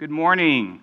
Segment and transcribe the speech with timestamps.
[0.00, 0.80] Good morning.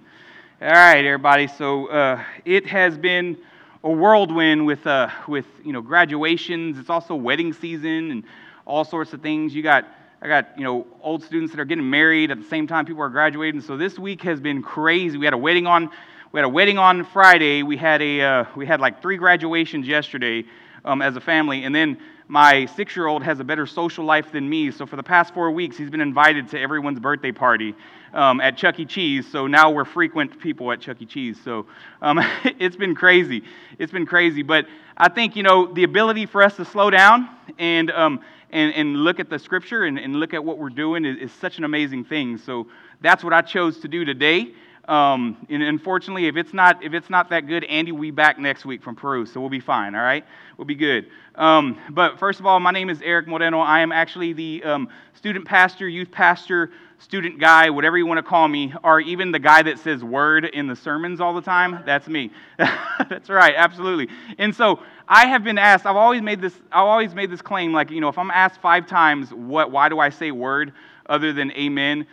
[0.61, 1.47] All right, everybody.
[1.47, 3.35] So uh, it has been
[3.83, 6.77] a whirlwind with uh, with you know graduations.
[6.77, 8.23] It's also wedding season and
[8.67, 9.55] all sorts of things.
[9.55, 9.87] You got
[10.21, 13.01] I got you know old students that are getting married at the same time people
[13.01, 13.61] are graduating.
[13.61, 15.17] So this week has been crazy.
[15.17, 15.89] We had a wedding on
[16.31, 17.63] we had a wedding on Friday.
[17.63, 20.45] We had a uh, we had like three graduations yesterday
[20.85, 21.97] um, as a family, and then
[22.27, 24.71] my six year old has a better social life than me.
[24.71, 27.73] So for the past four weeks, he's been invited to everyone's birthday party
[28.13, 28.85] um, at Chuck E.
[28.85, 29.25] Cheese.
[29.31, 31.05] So now we're frequent people at Chuck E.
[31.05, 31.39] Cheese.
[31.43, 31.65] So
[32.01, 33.43] um, it's been crazy.
[33.79, 34.43] It's been crazy.
[34.43, 38.19] But I think, you know, the ability for us to slow down and, um,
[38.49, 41.31] and, and look at the scripture and, and look at what we're doing is, is
[41.31, 42.37] such an amazing thing.
[42.37, 42.67] So
[42.99, 44.53] that's what I chose to do today.
[44.87, 48.39] Um, and unfortunately, if it's not if it's not that good, Andy will be back
[48.39, 49.95] next week from Peru, so we'll be fine.
[49.95, 50.25] All right,
[50.57, 51.07] we'll be good.
[51.35, 53.59] Um, but first of all, my name is Eric Moreno.
[53.59, 58.23] I am actually the um, student pastor, youth pastor, student guy, whatever you want to
[58.23, 61.83] call me, or even the guy that says "word" in the sermons all the time.
[61.85, 62.31] That's me.
[62.57, 64.07] That's right, absolutely.
[64.37, 65.85] And so I have been asked.
[65.85, 66.55] I've always made this.
[66.71, 67.73] I've always made this claim.
[67.73, 69.69] Like you know, if I'm asked five times, what?
[69.69, 70.71] Why do I say "word"
[71.07, 72.07] other than "amen"?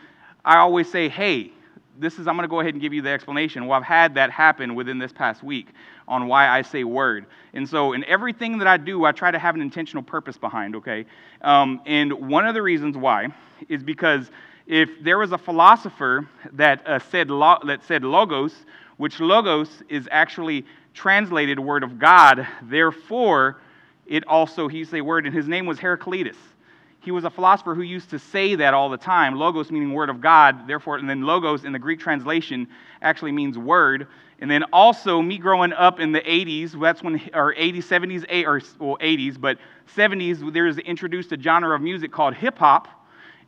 [0.44, 1.52] I always say, "Hey."
[1.98, 3.66] This is, I'm going to go ahead and give you the explanation.
[3.66, 5.68] Well, I've had that happen within this past week
[6.08, 7.26] on why I say word.
[7.52, 10.76] And so, in everything that I do, I try to have an intentional purpose behind,
[10.76, 11.06] okay?
[11.42, 13.28] Um, and one of the reasons why
[13.68, 14.30] is because
[14.66, 18.54] if there was a philosopher that, uh, said, lo- that said logos,
[18.96, 23.60] which logos is actually translated word of God, therefore,
[24.06, 26.36] it also, he's a word, and his name was Heraclitus
[27.04, 29.36] he was a philosopher who used to say that all the time.
[29.36, 32.66] Logos meaning word of God, therefore, and then logos in the Greek translation
[33.02, 34.08] actually means word.
[34.40, 38.60] And then also, me growing up in the 80s, that's when, or 80s, 70s, or
[38.84, 39.58] well, 80s, but
[39.96, 42.88] 70s, there's introduced a genre of music called hip hop,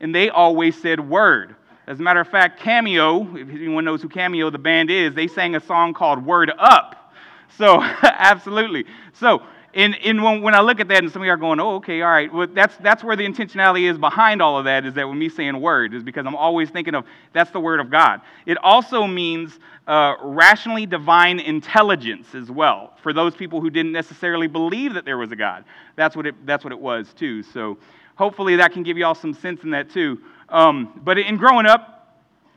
[0.01, 1.57] and they always said word.
[1.87, 5.29] As a matter of fact, Cameo, if anyone knows who Cameo, the band is, they
[5.29, 7.13] sang a song called Word Up.
[7.57, 8.85] So, absolutely.
[9.15, 9.43] So,
[9.77, 11.75] and, and when, when I look at that, and some of you are going, oh,
[11.77, 14.95] okay, all right, well, that's, that's where the intentionality is behind all of that, is
[14.95, 17.91] that when me saying word, is because I'm always thinking of that's the word of
[17.91, 18.23] God.
[18.47, 24.47] It also means uh, rationally divine intelligence as well, for those people who didn't necessarily
[24.47, 25.65] believe that there was a God.
[25.95, 27.43] That's what it, that's what it was, too.
[27.43, 27.77] So
[28.17, 30.19] hopefully that can give you all some sense in that, too.
[30.49, 31.97] Um, but in growing up,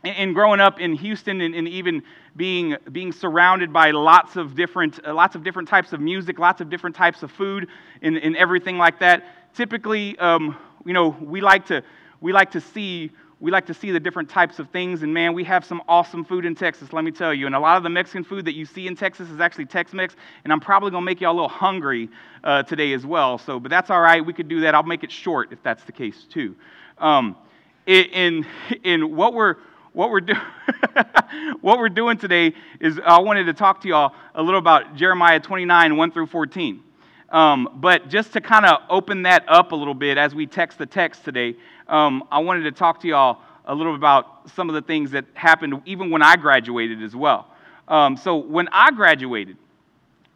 [0.03, 2.03] in growing up in Houston and, and, even
[2.39, 6.61] being, being surrounded by lots of, different, uh, lots of different types of music, lots
[6.61, 7.67] of different types of food,
[8.01, 11.83] and, and everything like that, typically, um, you know, we like, to,
[12.21, 13.11] we like to see
[13.41, 16.25] we like to see the different types of things and man we have some awesome
[16.25, 17.45] food in texas let me tell you.
[17.45, 20.17] And a lot of the mexican food that you see in texas is actually tex-mex
[20.43, 22.09] and i'm probably to make you all a little hungry
[22.43, 23.37] uh, today as well.
[23.37, 24.75] So but that's all right we could do that.
[24.75, 26.53] I'll make it short if that's the case too.
[26.97, 27.37] Um,
[27.85, 28.45] in,
[28.83, 29.55] in what we're
[29.93, 30.33] what we're, do-
[31.61, 35.39] what we're doing today is I wanted to talk to y'all a little about Jeremiah
[35.39, 36.83] 29, 1 through 14.
[37.29, 40.77] Um, but just to kind of open that up a little bit as we text
[40.77, 41.55] the text today,
[41.87, 45.25] um, I wanted to talk to y'all a little about some of the things that
[45.33, 47.47] happened even when I graduated as well.
[47.87, 49.57] Um, so when I graduated,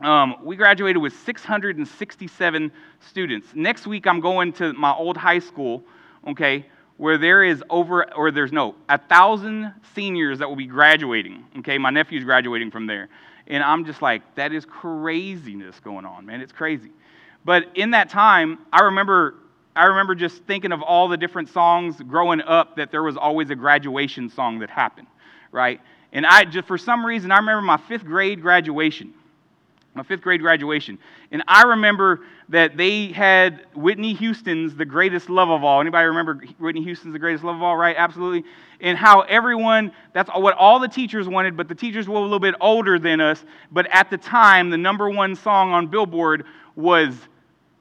[0.01, 3.47] um, we graduated with 667 students.
[3.55, 5.83] Next week, I'm going to my old high school,
[6.27, 6.65] okay,
[6.97, 11.45] where there is over, or there's no, a thousand seniors that will be graduating.
[11.59, 13.09] Okay, my nephew's graduating from there.
[13.47, 16.39] And I'm just like, that is craziness going on, man.
[16.41, 16.91] It's crazy.
[17.43, 19.35] But in that time, I remember
[19.75, 23.49] I remember just thinking of all the different songs growing up that there was always
[23.49, 25.07] a graduation song that happened,
[25.51, 25.81] right?
[26.11, 29.15] And I just for some reason I remember my fifth grade graduation
[29.95, 30.97] my fifth grade graduation.
[31.31, 35.81] And I remember that they had Whitney Houston's The Greatest Love of All.
[35.81, 37.95] Anybody remember Whitney Houston's The Greatest Love of All, right?
[37.97, 38.43] Absolutely.
[38.81, 42.39] And how everyone, that's what all the teachers wanted, but the teachers were a little
[42.39, 43.43] bit older than us.
[43.71, 46.45] But at the time, the number one song on Billboard
[46.75, 47.15] was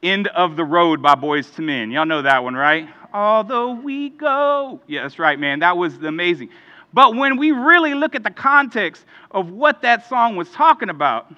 [0.01, 1.91] End of the Road by Boyz II Men.
[1.91, 2.87] Y'all know that one, right?
[3.13, 4.81] Although we go.
[4.87, 5.59] Yeah, that's right, man.
[5.59, 6.49] That was amazing.
[6.93, 11.33] But when we really look at the context of what that song was talking about,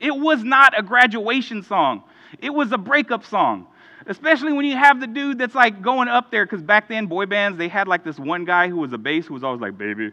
[0.00, 2.02] it was not a graduation song,
[2.40, 3.66] it was a breakup song.
[4.06, 7.26] Especially when you have the dude that's like going up there, because back then, boy
[7.26, 9.76] bands, they had like this one guy who was a bass who was always like,
[9.76, 10.10] baby,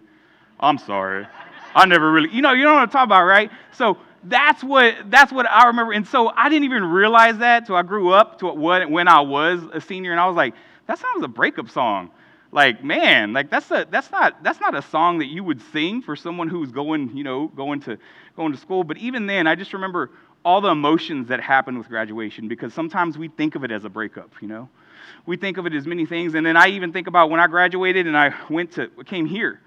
[0.59, 1.25] I'm sorry.
[1.73, 3.49] I never really, you know, you know what I'm talking about, right?
[3.71, 5.93] So that's what that's what I remember.
[5.93, 9.21] And so I didn't even realize that till I grew up to what when I
[9.21, 10.53] was a senior, and I was like,
[10.87, 12.11] that sounds a breakup song.
[12.51, 16.01] Like, man, like that's a that's not that's not a song that you would sing
[16.01, 17.97] for someone who's going, you know, going to
[18.37, 18.85] going to school.
[18.85, 20.11] But even then, I just remember
[20.45, 23.89] all the emotions that happened with graduation because sometimes we think of it as a
[23.89, 24.69] breakup, you know?
[25.25, 26.35] We think of it as many things.
[26.35, 29.59] And then I even think about when I graduated and I went to, came here.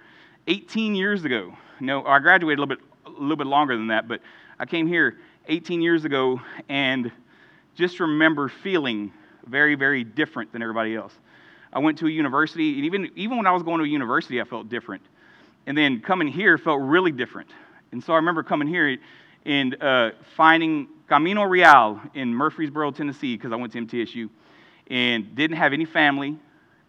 [0.46, 1.56] 18 years ago.
[1.80, 4.20] No, I graduated a little bit, a little bit longer than that, but
[4.58, 5.18] I came here
[5.48, 7.12] 18 years ago and
[7.74, 9.12] just remember feeling
[9.46, 11.14] very, very different than everybody else.
[11.72, 14.40] I went to a university, and even, even when I was going to a university,
[14.40, 15.02] I felt different.
[15.66, 17.50] And then coming here felt really different.
[17.92, 18.98] And so I remember coming here
[19.44, 24.28] and uh, finding Camino Real in Murfreesboro, Tennessee, because I went to MTSU,
[24.88, 26.36] and didn't have any family,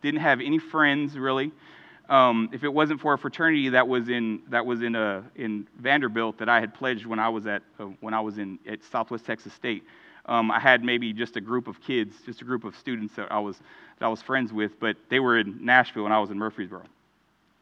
[0.01, 1.51] didn't have any friends really.
[2.09, 5.21] Um, if it wasn't for a fraternity that was in that was in a, uh,
[5.35, 8.59] in Vanderbilt that I had pledged when I was at uh, when I was in
[8.67, 9.83] at Southwest Texas State,
[10.25, 13.31] um, I had maybe just a group of kids, just a group of students that
[13.31, 13.57] I was
[13.99, 16.83] that I was friends with, but they were in Nashville and I was in Murfreesboro.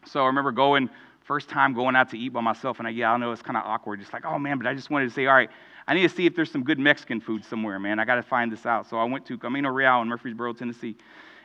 [0.06, 0.90] So I remember going
[1.30, 3.56] first time going out to eat by myself, and I, yeah, I know it's kind
[3.56, 4.00] of awkward.
[4.00, 5.52] Just like, oh man, but I just wanted to say, all right,
[5.88, 8.00] I need to see if there's some good Mexican food somewhere, man.
[8.00, 8.90] I got to find this out.
[8.90, 10.96] So I went to Camino Real in Murfreesboro, Tennessee.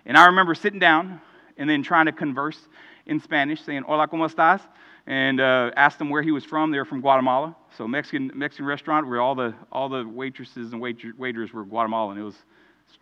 [0.07, 1.21] And I remember sitting down
[1.59, 2.59] and then trying to converse
[3.05, 4.63] in Spanish, saying, Hola, ¿cómo estás?
[5.07, 6.71] And uh, asked them where he was from.
[6.71, 7.55] They were from Guatemala.
[7.77, 12.17] So Mexican, Mexican restaurant where all the, all the waitresses and waiter, waiters were Guatemalan.
[12.17, 12.37] It was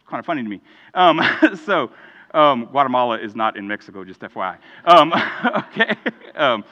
[0.09, 0.61] kind of funny to me.
[0.95, 1.21] Um,
[1.65, 1.93] so
[2.35, 4.59] um, Guatemala is not in Mexico, just FYI.
[4.85, 5.13] Um,
[5.57, 5.97] okay.
[6.35, 6.65] Um,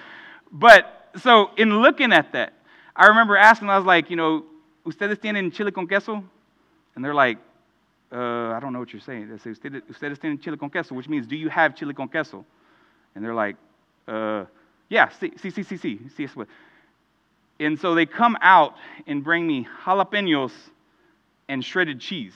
[0.53, 2.55] but so in looking at that,
[2.97, 4.45] I remember asking, I was like, you know,
[4.87, 6.25] ¿ustedes tienen chile con queso?
[6.95, 7.39] And they're like,
[8.13, 9.29] uh, I don't know what you're saying.
[9.29, 10.95] They say, ¿ustedes, ¿ustedes tienen chile con queso?
[10.95, 12.45] Which means, do you have chile con queso?
[13.15, 13.57] And they're like,
[14.09, 14.45] uh,
[14.89, 16.47] yeah, sí, sí, sí, sí, sí, sí.
[17.61, 18.75] And so they come out
[19.07, 20.53] and bring me jalapenos
[21.49, 22.33] and shredded cheese.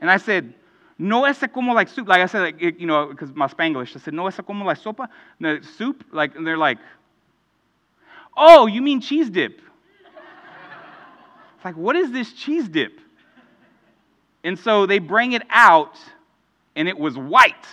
[0.00, 0.54] And I said,
[1.00, 2.08] no es como like soup.
[2.08, 3.96] Like I said, like, you know, because my Spanglish.
[3.96, 5.08] I said, no es como like sopa,
[5.38, 6.04] no, soup.
[6.12, 6.78] Like, and they're like,
[8.36, 9.60] oh, you mean cheese dip?
[11.56, 13.00] it's like, what is this cheese dip?
[14.44, 15.96] And so they bring it out,
[16.76, 17.66] and it was white.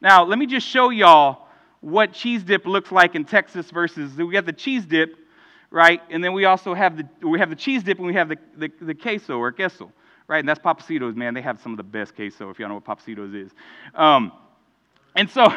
[0.00, 1.46] Now, let me just show y'all
[1.80, 5.16] what cheese dip looks like in Texas versus we got the cheese dip,
[5.70, 6.00] right?
[6.10, 8.38] And then we also have the we have the cheese dip and we have the,
[8.56, 9.92] the, the queso or queso
[10.30, 10.38] right?
[10.38, 11.34] And that's Pappasitos, man.
[11.34, 13.50] They have some of the best queso, if y'all know what Pappasitos is.
[13.96, 14.30] Um,
[15.16, 15.44] and so,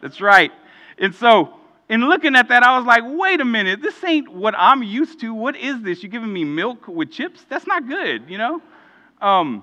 [0.00, 0.50] that's right.
[0.98, 1.52] And so,
[1.90, 5.20] in looking at that, I was like, wait a minute, this ain't what I'm used
[5.20, 5.34] to.
[5.34, 6.02] What is this?
[6.02, 7.44] You're giving me milk with chips?
[7.50, 8.62] That's not good, you know?
[9.20, 9.62] Um,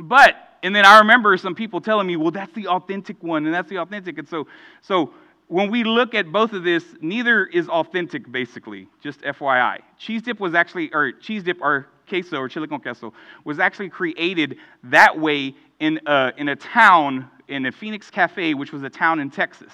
[0.00, 3.54] but, and then I remember some people telling me, well, that's the authentic one, and
[3.54, 4.16] that's the authentic.
[4.16, 4.46] And so,
[4.80, 5.12] so
[5.48, 9.80] when we look at both of this, neither is authentic, basically, just FYI.
[9.98, 13.12] Cheese dip was actually, or cheese dip or queso or chile con queso,
[13.44, 18.72] was actually created that way in a, in a town, in a Phoenix Cafe, which
[18.72, 19.72] was a town in Texas.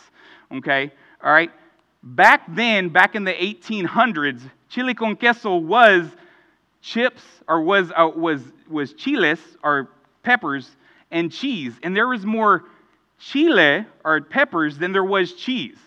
[0.53, 0.93] Okay?
[1.23, 1.51] All right?
[2.03, 6.07] Back then, back in the 1800s, chile con queso was
[6.81, 9.91] chips or was, uh, was, was chiles or
[10.23, 10.71] peppers
[11.11, 11.75] and cheese.
[11.83, 12.65] And there was more
[13.21, 15.79] chile or peppers than there was cheese.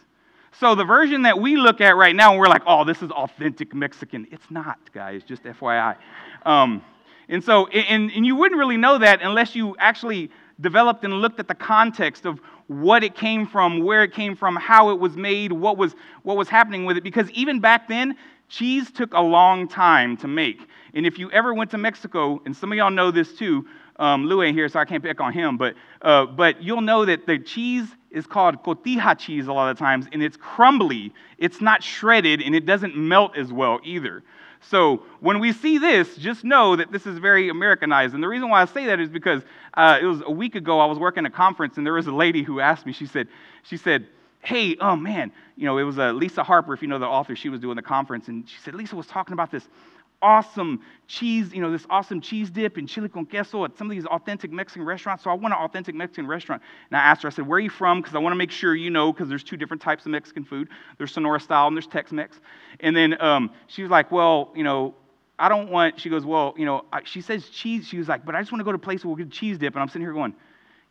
[0.60, 3.74] So the version that we look at right now, we're like, oh, this is authentic
[3.74, 4.28] Mexican.
[4.32, 5.98] It's not, guys, just FYI.
[6.46, 6.84] Um,
[7.28, 10.30] and so, and, and you wouldn't really know that unless you actually
[10.62, 14.56] developed and looked at the context of what it came from, where it came from,
[14.56, 17.04] how it was made, what was, what was happening with it.
[17.04, 18.16] Because even back then,
[18.48, 20.68] cheese took a long time to make.
[20.94, 23.66] And if you ever went to Mexico, and some of y'all know this too,
[23.98, 27.28] um, ain't here, so I can't pick on him, but, uh, but you'll know that
[27.28, 31.14] the cheese is called cotija cheese a lot of times, and it's crumbly.
[31.38, 34.24] It's not shredded, and it doesn't melt as well either.
[34.62, 38.14] So when we see this, just know that this is very Americanized.
[38.14, 40.80] And the reason why I say that is because uh, it was a week ago
[40.80, 42.94] I was working a conference, and there was a lady who asked me.
[42.94, 43.28] She said,
[43.64, 44.08] she said,
[44.42, 47.36] "Hey, oh man, you know, it was uh, Lisa Harper, if you know the author.
[47.36, 49.68] She was doing the conference, and she said Lisa was talking about this
[50.24, 53.92] awesome cheese, you know, this awesome cheese dip and chili con queso at some of
[53.92, 55.24] these authentic Mexican restaurants.
[55.24, 56.64] So I want an authentic Mexican restaurant.
[56.90, 58.02] And I asked her, I said, where are you from?
[58.02, 60.46] Because I want to make sure you know, because there's two different types of Mexican
[60.46, 60.70] food.
[60.98, 62.40] There's Sonora style and there's Tex-Mex.
[62.80, 64.96] And then um, she was like, well, you know,
[65.38, 67.88] I don't want, she goes, well, you know, she says cheese.
[67.88, 69.32] She was like, but I just want to go to a place where we'll get
[69.32, 69.74] cheese dip.
[69.74, 70.34] And I'm sitting here going,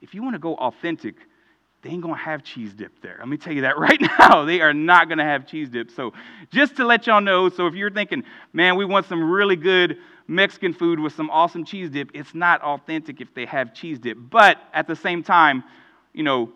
[0.03, 1.17] if you want to go authentic,
[1.83, 3.17] they ain't to have cheese dip there.
[3.19, 4.45] Let me tell you that right now.
[4.45, 5.91] They are not to have cheese dip.
[5.91, 6.13] So,
[6.51, 8.23] just to let y'all know, so if you're thinking,
[8.53, 9.99] man, we want some really good
[10.29, 14.17] Mexican food with some awesome cheese dip, it's not authentic if they have cheese dip.
[14.31, 15.65] But at the same time,
[16.13, 16.53] you know,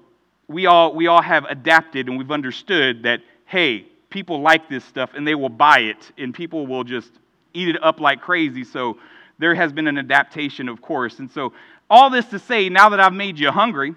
[0.48, 5.10] we all, we all have adapted and we've understood that, hey, people like this stuff
[5.14, 7.10] and they will buy it and people will just
[7.52, 8.62] eat it up like crazy.
[8.62, 8.98] So,
[9.38, 11.18] there has been an adaptation, of course.
[11.18, 11.52] And so,
[11.90, 13.94] all this to say, now that I've made you hungry,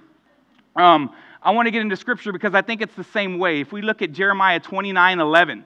[0.80, 3.62] um, I want to get into scripture because I think it's the same way.
[3.62, 5.66] If we look at Jeremiah 29 11,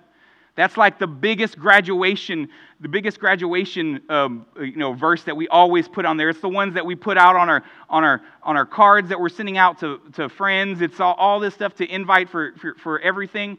[0.56, 5.88] That's like the biggest graduation, the biggest graduation, um, you know, verse that we always
[5.88, 6.30] put on there.
[6.30, 9.20] It's the ones that we put out on our on our on our cards that
[9.20, 10.82] we're sending out to, to friends.
[10.82, 13.58] It's all, all this stuff to invite for, for, for everything.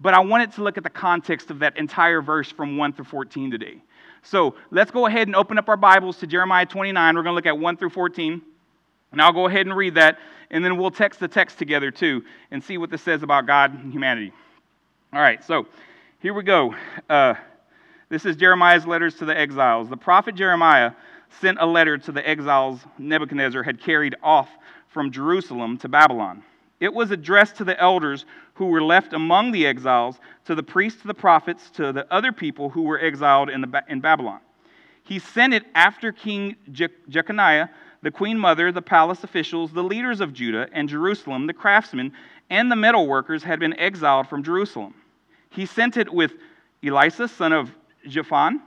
[0.00, 3.04] But I wanted to look at the context of that entire verse from 1 through
[3.04, 3.80] 14 today.
[4.24, 7.14] So let's go ahead and open up our Bibles to Jeremiah 29.
[7.14, 8.42] We're going to look at 1 through 14.
[9.12, 10.18] And I'll go ahead and read that,
[10.50, 13.72] and then we'll text the text together too and see what this says about God
[13.74, 14.32] and humanity.
[15.12, 15.66] All right, so
[16.20, 16.74] here we go.
[17.08, 17.34] Uh,
[18.08, 19.88] this is Jeremiah's letters to the exiles.
[19.88, 20.92] The prophet Jeremiah
[21.40, 24.48] sent a letter to the exiles Nebuchadnezzar had carried off
[24.88, 26.42] from Jerusalem to Babylon.
[26.80, 31.00] It was addressed to the elders who were left among the exiles, to the priests,
[31.02, 34.40] to the prophets, to the other people who were exiled in, the, in Babylon.
[35.04, 37.68] He sent it after King Je- Jeconiah,
[38.02, 42.12] the queen mother, the palace officials, the leaders of Judah and Jerusalem, the craftsmen,
[42.50, 44.94] and the metal workers had been exiled from Jerusalem.
[45.50, 46.32] He sent it with
[46.82, 47.70] Elasah, son of
[48.08, 48.60] Shaphan,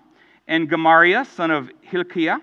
[0.48, 2.38] and Gemariah, son of Hilkiah.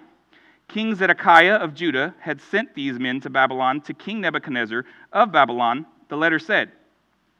[0.68, 5.86] King Zedekiah of Judah had sent these men to Babylon to King Nebuchadnezzar of Babylon.
[6.08, 6.72] The letter said,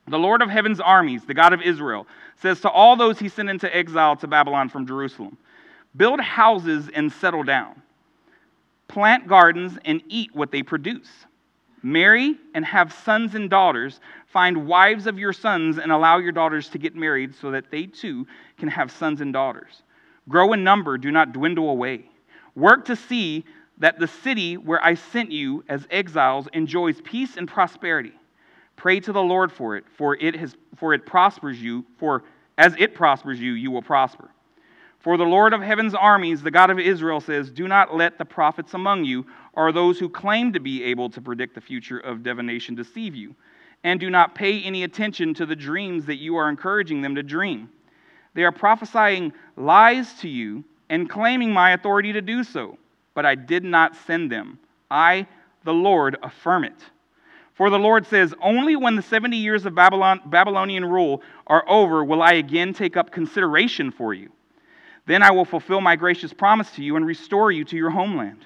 [0.07, 2.07] The Lord of heaven's armies, the God of Israel,
[2.37, 5.37] says to all those he sent into exile to Babylon from Jerusalem
[5.95, 7.83] Build houses and settle down,
[8.93, 11.09] plant gardens and eat what they produce.
[11.83, 14.01] Marry and have sons and daughters.
[14.27, 17.87] Find wives of your sons and allow your daughters to get married so that they
[17.87, 18.27] too
[18.59, 19.83] can have sons and daughters.
[20.29, 22.05] Grow in number, do not dwindle away.
[22.55, 23.45] Work to see
[23.79, 28.13] that the city where I sent you as exiles enjoys peace and prosperity.
[28.77, 32.25] Pray to the Lord for it, for it has for it prospers you, for
[32.59, 34.29] as it prospers you, you will prosper.
[35.03, 38.25] For the Lord of heaven's armies, the God of Israel, says, Do not let the
[38.25, 42.23] prophets among you, or those who claim to be able to predict the future of
[42.23, 43.35] divination, deceive you.
[43.83, 47.23] And do not pay any attention to the dreams that you are encouraging them to
[47.25, 47.69] dream.
[48.35, 52.79] They are prophesying lies to you and claiming my authority to do so.
[53.15, 54.61] But I did not send them.
[54.89, 55.27] I,
[55.65, 56.81] the Lord, affirm it.
[57.55, 62.05] For the Lord says, Only when the 70 years of Babylon, Babylonian rule are over
[62.05, 64.31] will I again take up consideration for you.
[65.07, 68.45] Then I will fulfill my gracious promise to you and restore you to your homeland.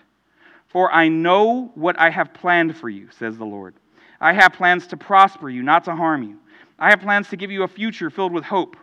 [0.68, 3.74] For I know what I have planned for you, says the Lord.
[4.20, 6.38] I have plans to prosper you, not to harm you.
[6.78, 8.76] I have plans to give you a future filled with hope.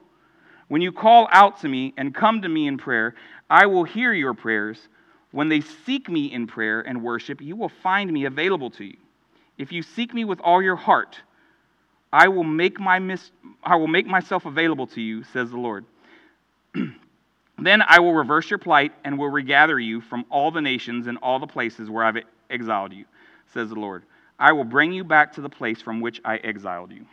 [0.67, 3.15] When you call out to me and come to me in prayer,
[3.49, 4.87] I will hear your prayers.
[5.31, 8.97] When they seek me in prayer and worship, you will find me available to you.
[9.57, 11.19] If you seek me with all your heart,
[12.11, 13.31] I will make, my mis-
[13.63, 15.85] I will make myself available to you, says the Lord.
[17.59, 21.17] Then I will reverse your plight and will regather you from all the nations and
[21.19, 22.17] all the places where I've
[22.49, 23.05] exiled you,
[23.53, 24.03] says the Lord.
[24.39, 27.05] I will bring you back to the place from which I exiled you.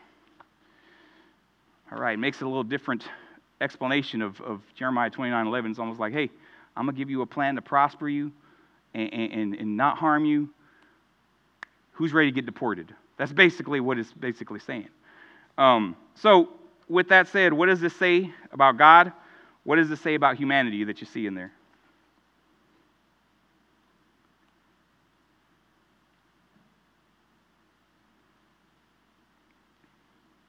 [1.93, 3.05] All right, makes it a little different
[3.61, 5.71] explanation of, of Jeremiah 29 11.
[5.71, 6.31] It's almost like, hey,
[6.77, 8.33] I'm going to give you a plan to prosper you
[8.95, 10.49] and, and, and not harm you.
[11.93, 12.95] Who's ready to get deported?
[13.19, 14.89] That's basically what it's basically saying.
[15.59, 16.49] Um, so,
[16.89, 19.13] with that said, what does this say about God?
[19.71, 21.53] What does this say about humanity that you see in there?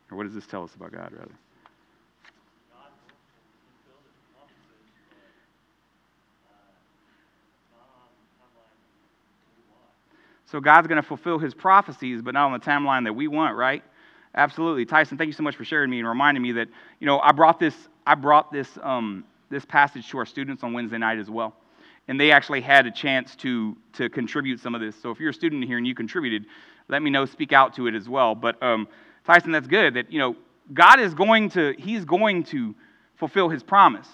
[0.10, 1.32] Or what does this tell us about God, rather?
[10.48, 13.56] So God's going to fulfill his prophecies, but not on the timeline that we want,
[13.56, 13.84] right?
[14.34, 14.86] Absolutely.
[14.86, 17.34] Tyson, thank you so much for sharing me and reminding me that, you know, I
[17.34, 17.76] brought this,
[18.12, 21.56] I brought this, um, this passage to our students on Wednesday night as well.
[22.10, 25.02] And they actually had a chance to, to contribute some of this.
[25.02, 26.46] So if you're a student here and you contributed,
[26.90, 28.36] let me know, speak out to it as well.
[28.36, 28.90] But um,
[29.26, 30.36] Tyson, that's good that, you know,
[30.74, 32.76] God is going to, he's going to
[33.16, 34.10] fulfill his promise.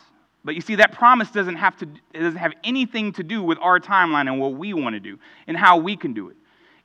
[0.46, 3.58] But you see, that promise doesn't have, to, it doesn't have anything to do with
[3.64, 6.36] our timeline and what we want to do and how we can do it.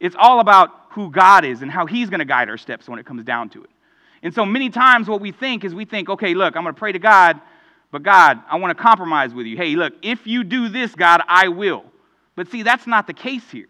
[0.00, 2.98] It's all about who God is and how He's going to guide our steps when
[2.98, 3.70] it comes down to it.
[4.22, 6.78] And so many times, what we think is we think, okay, look, I'm going to
[6.78, 7.40] pray to God,
[7.90, 9.56] but God, I want to compromise with you.
[9.56, 11.84] Hey, look, if you do this, God, I will.
[12.36, 13.68] But see, that's not the case here.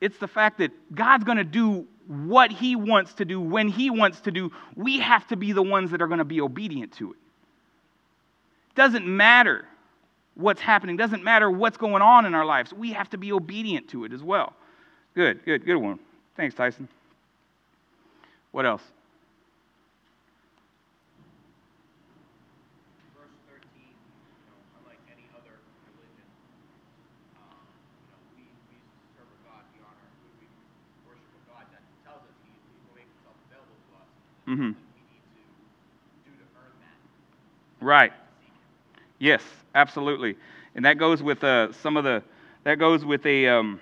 [0.00, 3.88] It's the fact that God's going to do what He wants to do when He
[3.88, 4.52] wants to do.
[4.76, 7.18] We have to be the ones that are going to be obedient to it.
[8.74, 9.64] Doesn't matter
[10.34, 12.72] what's happening, doesn't matter what's going on in our lives.
[12.72, 14.52] We have to be obedient to it as well.
[15.14, 15.98] Good, good, good one.
[16.36, 16.88] Thanks, Tyson.
[18.54, 18.84] What else?
[34.46, 34.72] Mm-hmm.
[37.80, 38.12] Right.
[39.18, 39.42] Yes,
[39.74, 40.36] absolutely.
[40.74, 42.22] And that goes with uh, some of the,
[42.64, 43.80] that goes with a, um,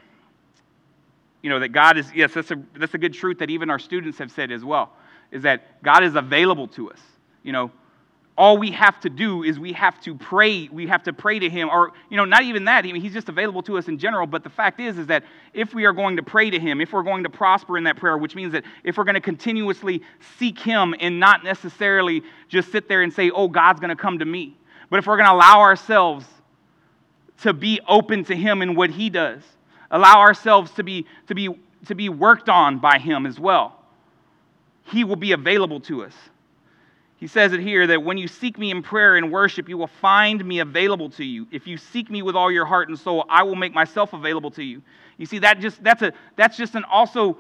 [1.43, 3.79] you know, that God is, yes, that's a, that's a good truth that even our
[3.79, 4.93] students have said as well,
[5.31, 7.01] is that God is available to us.
[7.43, 7.71] You know,
[8.37, 11.51] all we have to do is we have to pray we have to pray to
[11.51, 13.99] him or you know not even that I mean, he's just available to us in
[13.99, 16.81] general but the fact is is that if we are going to pray to him
[16.81, 19.21] if we're going to prosper in that prayer which means that if we're going to
[19.21, 20.03] continuously
[20.39, 24.19] seek him and not necessarily just sit there and say oh god's going to come
[24.19, 24.57] to me
[24.89, 26.25] but if we're going to allow ourselves
[27.43, 29.43] to be open to him and what he does
[29.93, 31.49] allow ourselves to be to be
[31.87, 33.79] to be worked on by him as well
[34.87, 36.15] he will be available to us
[37.23, 39.87] he says it here that when you seek me in prayer and worship, you will
[39.87, 41.47] find me available to you.
[41.53, 44.51] If you seek me with all your heart and soul, I will make myself available
[44.51, 44.83] to you.
[45.19, 47.39] You see, that just that's a that's just an also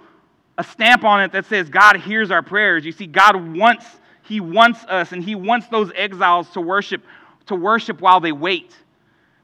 [0.56, 2.84] a stamp on it that says God hears our prayers.
[2.84, 3.84] You see, God wants,
[4.22, 7.02] He wants us, and He wants those exiles to worship,
[7.46, 8.72] to worship while they wait.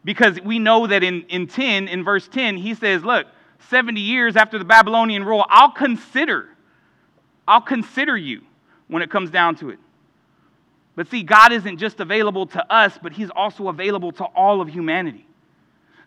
[0.09, 3.27] Because we know that in, in 10, in verse 10, he says, Look,
[3.69, 6.49] 70 years after the Babylonian rule, I'll consider,
[7.47, 8.41] I'll consider you
[8.87, 9.79] when it comes down to it.
[10.97, 14.69] But see, God isn't just available to us, but He's also available to all of
[14.71, 15.29] humanity.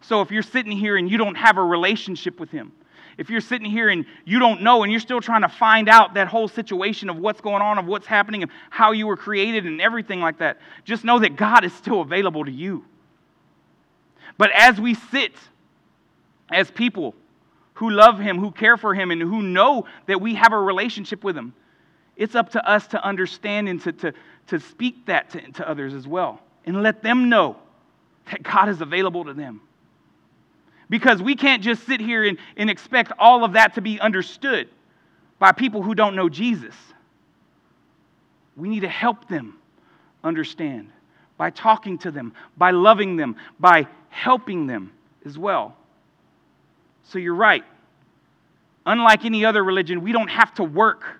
[0.01, 2.71] So if you're sitting here and you don't have a relationship with Him,
[3.19, 6.15] if you're sitting here and you don't know and you're still trying to find out
[6.15, 9.67] that whole situation of what's going on, of what's happening, and how you were created,
[9.67, 12.83] and everything like that, just know that God is still available to you.
[14.41, 15.35] But as we sit
[16.51, 17.13] as people
[17.75, 21.23] who love Him, who care for Him, and who know that we have a relationship
[21.23, 21.53] with Him,
[22.15, 24.13] it's up to us to understand and to, to,
[24.47, 27.55] to speak that to, to others as well and let them know
[28.31, 29.61] that God is available to them.
[30.89, 34.69] Because we can't just sit here and, and expect all of that to be understood
[35.37, 36.73] by people who don't know Jesus.
[38.55, 39.59] We need to help them
[40.23, 40.89] understand
[41.41, 44.91] by talking to them, by loving them, by helping them
[45.25, 45.75] as well.
[47.05, 47.63] So you're right.
[48.85, 51.19] Unlike any other religion, we don't have to work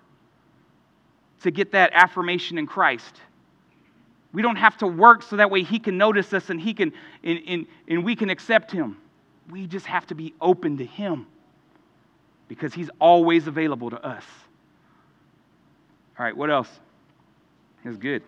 [1.41, 3.19] to get that affirmation in Christ.
[4.31, 6.93] We don't have to work so that way He can notice us and, he can,
[7.23, 8.97] and, and, and we can accept Him.
[9.49, 11.25] We just have to be open to Him
[12.47, 14.25] because He's always available to us.
[16.19, 16.69] All right, what else?
[17.83, 18.21] That's good.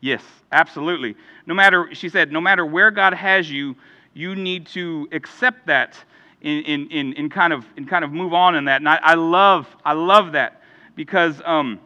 [0.00, 1.16] Yes, absolutely.
[1.46, 3.76] No matter, she said, no matter where God has you,
[4.14, 5.96] you need to accept that
[6.42, 8.80] and, in in kind, of, and kind of move on in that.
[8.80, 10.62] And I, I love, I love that
[10.96, 11.78] because um,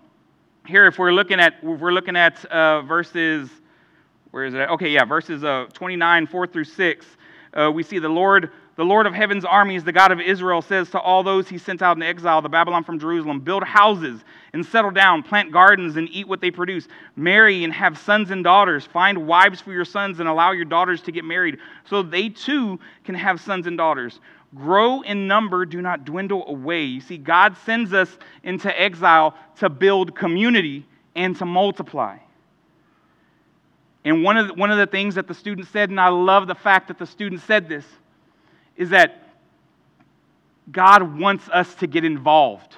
[0.66, 3.50] here, if we're looking at, if we're looking at uh, verses,
[4.30, 4.70] where is it?
[4.70, 7.06] Okay, yeah, verses uh, 29, 4 through 6,
[7.54, 10.90] uh, we see the Lord the Lord of heaven's armies, the God of Israel, says
[10.90, 14.66] to all those he sent out in exile, the Babylon from Jerusalem, build houses and
[14.66, 18.84] settle down, plant gardens and eat what they produce, marry and have sons and daughters,
[18.84, 22.80] find wives for your sons and allow your daughters to get married, so they too
[23.04, 24.18] can have sons and daughters.
[24.54, 26.82] Grow in number, do not dwindle away.
[26.82, 30.84] You see, God sends us into exile to build community
[31.14, 32.18] and to multiply.
[34.04, 36.46] And one of, the, one of the things that the student said, and I love
[36.46, 37.84] the fact that the student said this,
[38.76, 39.28] is that
[40.70, 42.76] God wants us to get involved.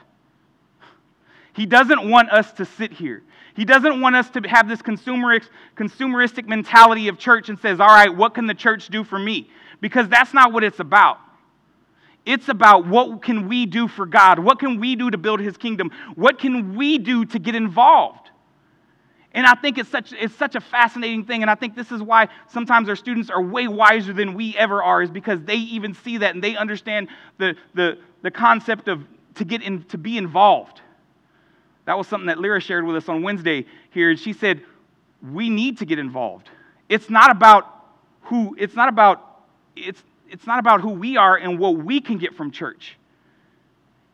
[1.54, 3.22] He doesn't want us to sit here.
[3.54, 8.14] He doesn't want us to have this consumeristic mentality of church and says, all right,
[8.14, 9.48] what can the church do for me?
[9.80, 11.18] Because that's not what it's about.
[12.26, 14.38] It's about what can we do for God?
[14.38, 15.90] What can we do to build his kingdom?
[16.16, 18.30] What can we do to get involved?
[19.36, 21.42] And I think it's such, it's such a fascinating thing.
[21.42, 24.82] And I think this is why sometimes our students are way wiser than we ever
[24.82, 29.04] are, is because they even see that and they understand the, the, the concept of
[29.34, 30.80] to get in, to be involved.
[31.84, 34.08] That was something that Lyra shared with us on Wednesday here.
[34.08, 34.62] And She said,
[35.22, 36.48] we need to get involved.
[36.88, 37.66] It's not about
[38.22, 39.42] who, it's not about,
[39.76, 42.96] it's, it's not about who we are and what we can get from church.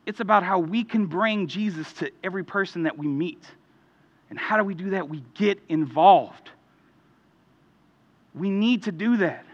[0.05, 3.45] It's about how we can bring Jesus to every person that we meet.
[4.33, 5.11] And how do we do that?
[5.11, 6.49] We get involved.
[8.35, 9.45] We need to do that.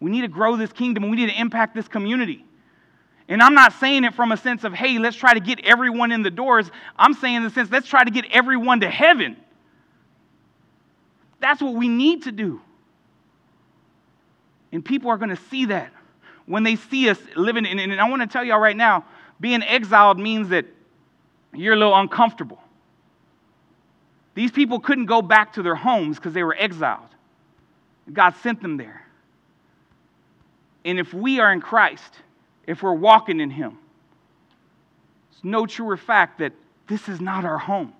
[0.00, 1.08] We need to grow this kingdom.
[1.08, 2.44] We need to impact this community.
[3.28, 6.10] And I'm not saying it from a sense of, hey, let's try to get everyone
[6.10, 6.68] in the doors.
[6.98, 9.36] I'm saying in the sense, let's try to get everyone to heaven.
[11.38, 12.60] That's what we need to do.
[14.72, 15.92] And people are going to see that
[16.46, 17.64] when they see us living.
[17.64, 19.04] In, And I want to tell y'all right now,
[19.38, 20.66] being exiled means that
[21.52, 22.58] you're a little uncomfortable.
[24.34, 27.08] These people couldn't go back to their homes because they were exiled.
[28.12, 29.06] God sent them there.
[30.84, 32.20] And if we are in Christ,
[32.66, 33.78] if we're walking in Him.
[35.32, 36.52] It's no truer fact that
[36.86, 37.92] this is not our home.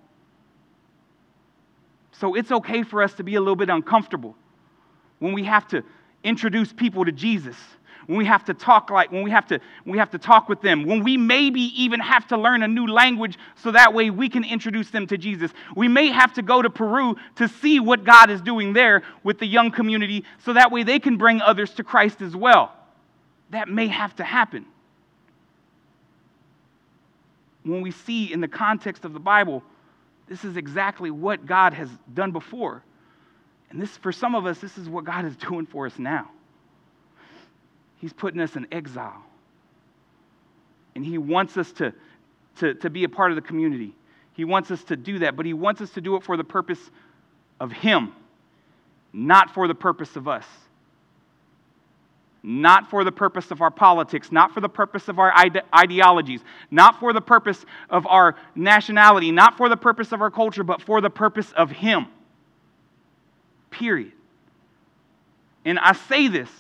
[2.13, 4.37] So it's okay for us to be a little bit uncomfortable
[5.19, 5.83] when we have to
[6.23, 7.57] introduce people to Jesus,
[8.07, 10.61] when we have to talk like when we have to we have to talk with
[10.61, 14.29] them, when we maybe even have to learn a new language so that way we
[14.29, 15.53] can introduce them to Jesus.
[15.75, 19.39] We may have to go to Peru to see what God is doing there with
[19.39, 22.73] the young community so that way they can bring others to Christ as well.
[23.51, 24.67] That may have to happen.
[27.63, 29.63] When we see in the context of the Bible,
[30.29, 32.83] this is exactly what God has done before.
[33.71, 36.31] And this, for some of us, this is what God is doing for us now.
[38.05, 39.25] He's putting us in exile.
[40.95, 41.95] And He wants us to,
[42.57, 43.95] to, to be a part of the community.
[44.35, 46.45] He wants us to do that, but He wants us to do it for the
[46.45, 46.91] purpose
[47.59, 48.13] of Him,
[49.15, 50.45] not for the purpose of us.
[52.43, 56.43] Not for the purpose of our politics, not for the purpose of our ide- ideologies,
[56.71, 60.83] not for the purpose of our nationality, not for the purpose of our culture, but
[60.83, 62.05] for the purpose of Him.
[63.71, 64.13] Period.
[65.65, 66.51] And I say this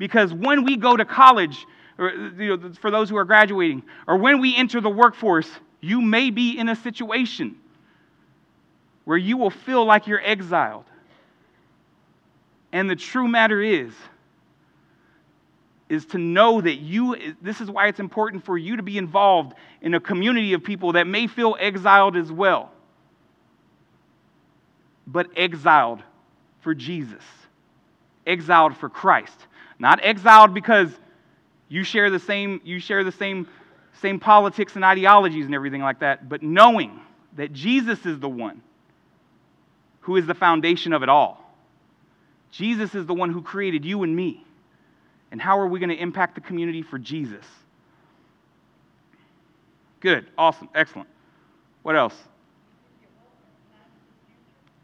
[0.00, 1.66] because when we go to college,
[1.98, 5.46] or, you know, for those who are graduating, or when we enter the workforce,
[5.82, 7.56] you may be in a situation
[9.04, 10.86] where you will feel like you're exiled.
[12.72, 13.92] And the true matter is,
[15.90, 19.52] is to know that you, this is why it's important for you to be involved
[19.82, 22.72] in a community of people that may feel exiled as well,
[25.06, 26.02] but exiled
[26.62, 27.24] for Jesus,
[28.26, 29.46] exiled for Christ.
[29.80, 30.90] Not exiled because
[31.68, 33.48] you share the same, you share the same,
[34.00, 37.00] same politics and ideologies and everything like that, but knowing
[37.36, 38.60] that Jesus is the one
[40.00, 41.38] who is the foundation of it all.
[42.50, 44.44] Jesus is the one who created you and me.
[45.30, 47.44] And how are we going to impact the community for Jesus?
[50.00, 51.08] Good, awesome, excellent.
[51.82, 52.16] What else?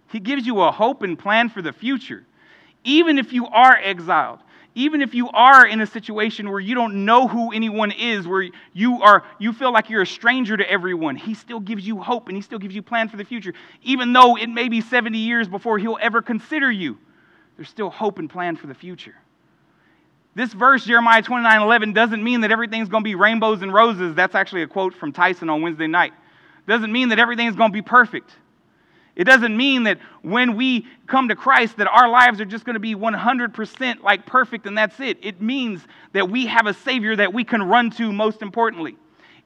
[0.09, 2.25] He gives you a hope and plan for the future.
[2.85, 4.39] Even if you are exiled,
[4.77, 8.47] even if you are in a situation where you don't know who anyone is, where
[8.75, 12.29] you are you feel like you're a stranger to everyone, he still gives you hope
[12.29, 13.55] and he still gives you plan for the future.
[13.83, 16.99] Even though it may be 70 years before he'll ever consider you,
[17.57, 19.15] there's still hope and plan for the future.
[20.35, 24.15] This verse, Jeremiah 29 11, doesn't mean that everything's going to be rainbows and roses.
[24.15, 26.13] That's actually a quote from Tyson on Wednesday night.
[26.69, 28.31] Doesn't mean that everything's going to be perfect.
[29.17, 32.75] It doesn't mean that when we come to Christ that our lives are just going
[32.75, 35.19] to be 100% like perfect and that's it.
[35.23, 35.81] It means
[36.13, 38.97] that we have a savior that we can run to most importantly.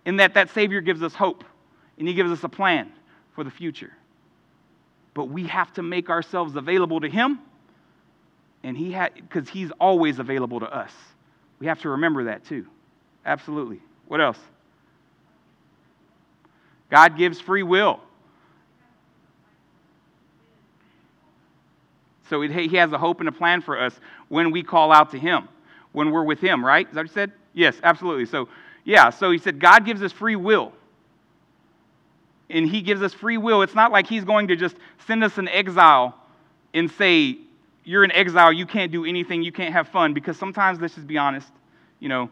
[0.05, 1.45] And that that savior gives us hope
[1.99, 2.91] and he gives us a plan
[3.35, 3.93] for the future.
[5.15, 7.39] But we have to make ourselves available to him
[8.65, 10.93] and he had because he's always available to us.
[11.61, 12.67] We have to remember that too.
[13.25, 13.81] Absolutely.
[14.09, 14.39] What else?
[16.91, 18.01] God gives free will.
[22.31, 25.19] So he has a hope and a plan for us when we call out to
[25.19, 25.49] him,
[25.91, 26.87] when we're with him, right?
[26.87, 27.33] Is that what you said?
[27.53, 28.27] Yes, absolutely.
[28.27, 28.49] So,
[28.85, 30.73] yeah, so he said God gives us free will.
[32.49, 33.63] And he gives us free will.
[33.63, 36.15] It's not like he's going to just send us in exile
[36.73, 37.37] and say,
[37.83, 40.15] You're in exile, you can't do anything, you can't have fun.
[40.15, 41.49] Because sometimes, let's just be honest,
[41.99, 42.31] you know,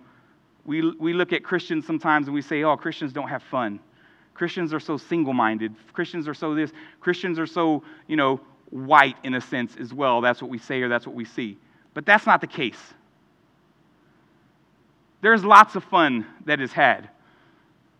[0.64, 3.80] we, we look at Christians sometimes and we say, Oh, Christians don't have fun.
[4.34, 5.74] Christians are so single minded.
[5.92, 6.72] Christians are so this.
[7.00, 10.20] Christians are so, you know, white in a sense as well.
[10.20, 11.58] That's what we say or that's what we see.
[11.94, 12.78] But that's not the case.
[15.20, 17.08] There's lots of fun that is had.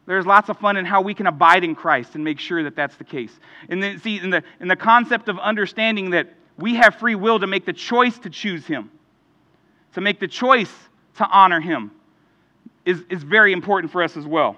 [0.07, 2.74] There's lots of fun in how we can abide in Christ and make sure that
[2.74, 3.33] that's the case.
[3.68, 7.38] And then, see, in the, in the concept of understanding that we have free will
[7.40, 8.90] to make the choice to choose Him,
[9.94, 10.72] to make the choice
[11.16, 11.90] to honor Him,
[12.85, 14.57] is, is very important for us as well.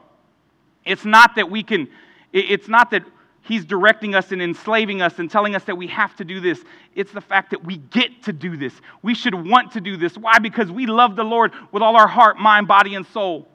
[0.84, 1.88] It's not that we can,
[2.32, 3.02] it's not that
[3.50, 6.62] He's directing us and enslaving us and telling us that we have to do this.
[6.94, 8.72] It's the fact that we get to do this.
[9.02, 10.16] We should want to do this.
[10.16, 10.38] Why?
[10.38, 13.48] Because we love the Lord with all our heart, mind, body, and soul.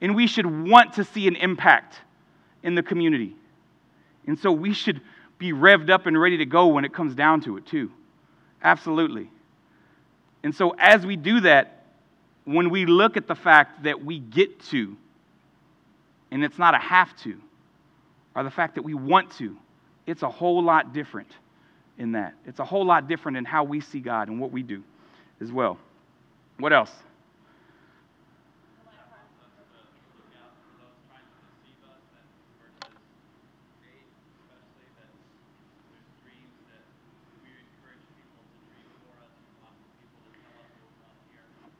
[0.00, 1.96] And we should want to see an impact
[2.62, 3.36] in the community.
[4.26, 5.02] And so we should
[5.36, 7.92] be revved up and ready to go when it comes down to it, too.
[8.62, 9.28] Absolutely.
[10.42, 11.84] And so as we do that,
[12.46, 14.96] when we look at the fact that we get to,
[16.30, 17.38] and it's not a have to,
[18.34, 19.56] or the fact that we want to,
[20.06, 21.30] it's a whole lot different
[21.98, 22.34] in that.
[22.46, 24.82] It's a whole lot different in how we see God and what we do
[25.40, 25.78] as well.
[26.58, 26.90] What else?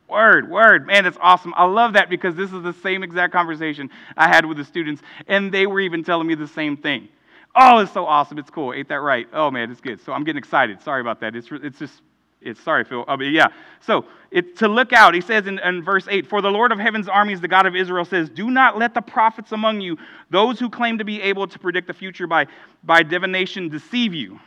[0.09, 0.87] Word, word.
[0.87, 1.53] Man, that's awesome.
[1.55, 5.01] I love that because this is the same exact conversation I had with the students,
[5.27, 7.09] and they were even telling me the same thing.
[7.55, 8.37] Oh, it's so awesome.
[8.37, 8.73] It's cool.
[8.73, 9.27] Ain't that right?
[9.33, 10.01] Oh, man, it's good.
[10.03, 10.81] So I'm getting excited.
[10.81, 11.35] Sorry about that.
[11.35, 12.01] It's, it's just,
[12.41, 13.05] it's sorry, Phil.
[13.21, 13.47] Yeah.
[13.81, 16.79] So it, to look out, he says in, in verse 8 For the Lord of
[16.79, 19.97] heaven's armies, the God of Israel, says, Do not let the prophets among you,
[20.29, 22.47] those who claim to be able to predict the future by,
[22.83, 24.39] by divination, deceive you.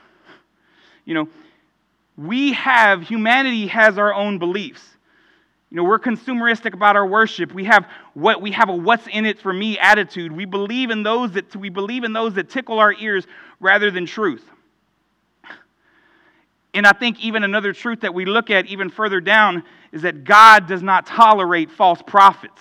[1.05, 1.29] You know,
[2.17, 4.83] we have, humanity has our own beliefs.
[5.73, 7.55] You know, we're consumeristic about our worship.
[7.55, 10.31] We have what we have a what's in it for me attitude.
[10.31, 13.27] We believe in those that we believe in those that tickle our ears
[13.59, 14.45] rather than truth.
[16.75, 20.25] And I think even another truth that we look at even further down is that
[20.25, 22.61] God does not tolerate false prophets.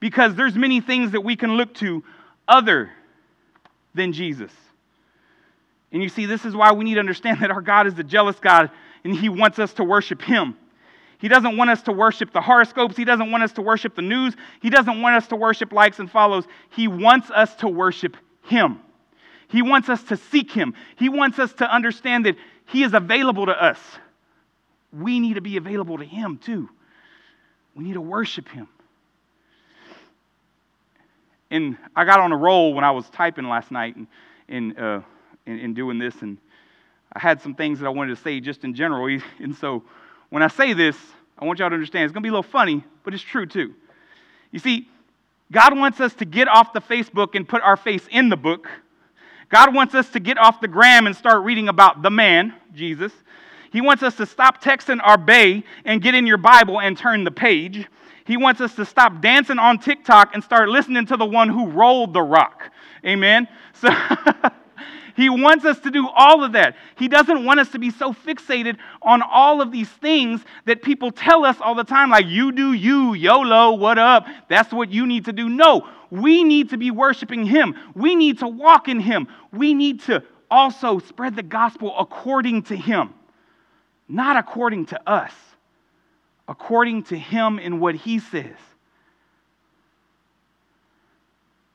[0.00, 2.02] Because there's many things that we can look to
[2.48, 2.90] other
[3.94, 4.50] than Jesus.
[5.92, 8.02] And you see, this is why we need to understand that our God is a
[8.02, 8.72] jealous God
[9.04, 10.56] and He wants us to worship Him.
[11.20, 12.96] He doesn't want us to worship the horoscopes.
[12.96, 14.34] He doesn't want us to worship the news.
[14.62, 16.46] He doesn't want us to worship likes and follows.
[16.70, 18.80] He wants us to worship Him.
[19.48, 20.74] He wants us to seek Him.
[20.96, 23.78] He wants us to understand that He is available to us.
[24.92, 26.70] We need to be available to Him too.
[27.74, 28.68] We need to worship Him.
[31.50, 34.06] And I got on a roll when I was typing last night and,
[34.48, 35.00] and, uh,
[35.46, 36.38] and, and doing this, and
[37.12, 39.18] I had some things that I wanted to say just in general.
[39.38, 39.82] And so
[40.30, 40.96] when I say this,
[41.38, 43.46] I want y'all to understand it's going to be a little funny, but it's true
[43.46, 43.74] too.
[44.50, 44.88] You see,
[45.52, 48.68] God wants us to get off the Facebook and put our face in the book.
[49.48, 53.12] God wants us to get off the gram and start reading about the man, Jesus.
[53.72, 57.24] He wants us to stop texting our bay and get in your Bible and turn
[57.24, 57.86] the page.
[58.24, 61.66] He wants us to stop dancing on TikTok and start listening to the one who
[61.66, 62.70] rolled the rock.
[63.04, 63.48] Amen.
[63.80, 63.88] So
[65.16, 66.76] He wants us to do all of that.
[66.96, 71.10] He doesn't want us to be so fixated on all of these things that people
[71.10, 74.26] tell us all the time, like, you do you, YOLO, what up?
[74.48, 75.48] That's what you need to do.
[75.48, 77.74] No, we need to be worshiping Him.
[77.94, 79.28] We need to walk in Him.
[79.52, 83.14] We need to also spread the gospel according to Him,
[84.08, 85.32] not according to us,
[86.48, 88.56] according to Him and what He says.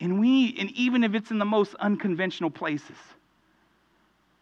[0.02, 2.98] And we, and even if it's in the most unconventional places,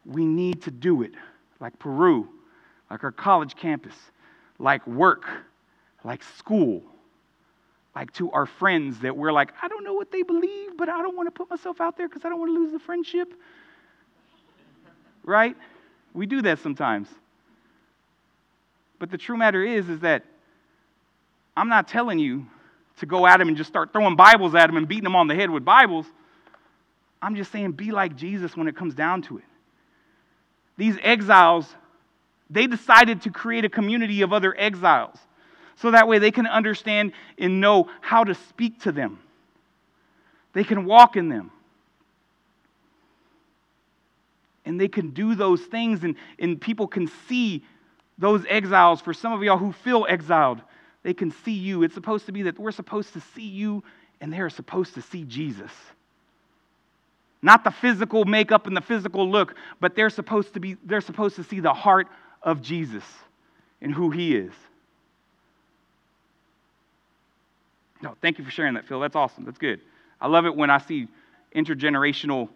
[0.05, 1.13] we need to do it,
[1.59, 2.27] like Peru,
[2.89, 3.95] like our college campus,
[4.59, 5.25] like work,
[6.03, 6.83] like school,
[7.95, 11.01] like to our friends that we're like, I don't know what they believe, but I
[11.01, 13.33] don't want to put myself out there because I don't want to lose the friendship.
[15.23, 15.55] Right?
[16.13, 17.07] We do that sometimes.
[18.99, 20.23] But the true matter is, is that
[21.55, 22.45] I'm not telling you
[22.97, 25.27] to go at them and just start throwing Bibles at them and beating them on
[25.27, 26.05] the head with Bibles.
[27.21, 29.43] I'm just saying, be like Jesus when it comes down to it
[30.77, 31.67] these exiles,
[32.49, 35.17] they decided to create a community of other exiles.
[35.75, 39.19] So that way they can understand and know how to speak to them.
[40.53, 41.51] They can walk in them.
[44.65, 47.63] And they can do those things, and, and people can see
[48.17, 49.01] those exiles.
[49.01, 50.61] For some of y'all who feel exiled,
[51.01, 51.83] they can see you.
[51.83, 53.83] It's supposed to be that we're supposed to see you,
[54.21, 55.71] and they're supposed to see Jesus.
[57.43, 61.35] Not the physical makeup and the physical look, but they're supposed to be they're supposed
[61.35, 62.07] to see the heart
[62.41, 63.03] of Jesus
[63.81, 64.53] and who he is.
[68.01, 68.99] No, thank you for sharing that, Phil.
[69.01, 69.43] That's awesome.
[69.43, 69.81] That's good.
[70.21, 71.09] I love it when I see
[71.53, 72.47] intergenerational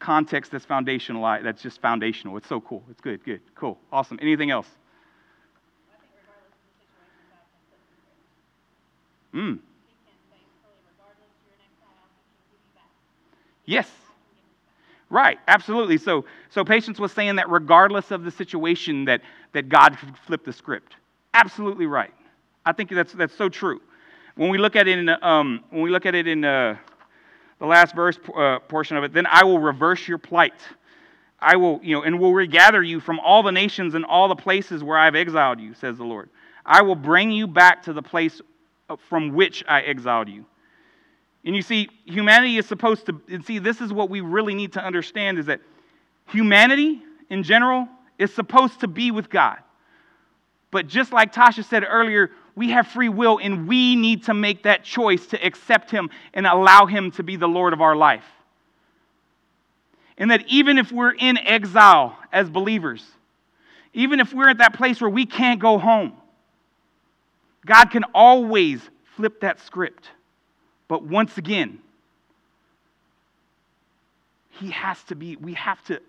[0.00, 1.22] context that's foundational.
[1.42, 2.36] That's just foundational.
[2.36, 2.82] It's so cool.
[2.90, 4.18] It's good, good, cool, awesome.
[4.20, 4.66] Anything else?
[9.32, 9.54] Hmm.
[13.64, 13.88] Yes.
[15.10, 15.98] Right, absolutely.
[15.98, 20.44] So, so Patience was saying that regardless of the situation, that, that God could flip
[20.44, 20.94] the script.
[21.34, 22.14] Absolutely right.
[22.64, 23.80] I think that's, that's so true.
[24.36, 26.76] When we look at it in, um, when we look at it in uh,
[27.58, 30.54] the last verse uh, portion of it, then I will reverse your plight.
[31.40, 34.36] I will, you know, and will regather you from all the nations and all the
[34.36, 36.30] places where I've exiled you, says the Lord.
[36.64, 38.40] I will bring you back to the place
[38.88, 40.44] uh, from which I exiled you.
[41.44, 44.74] And you see, humanity is supposed to, and see, this is what we really need
[44.74, 45.60] to understand is that
[46.28, 49.58] humanity in general is supposed to be with God.
[50.70, 54.64] But just like Tasha said earlier, we have free will and we need to make
[54.64, 58.24] that choice to accept Him and allow Him to be the Lord of our life.
[60.18, 63.04] And that even if we're in exile as believers,
[63.94, 66.12] even if we're at that place where we can't go home,
[67.64, 68.80] God can always
[69.16, 70.08] flip that script
[70.90, 71.78] but once again,
[74.50, 76.00] he has to be, we have to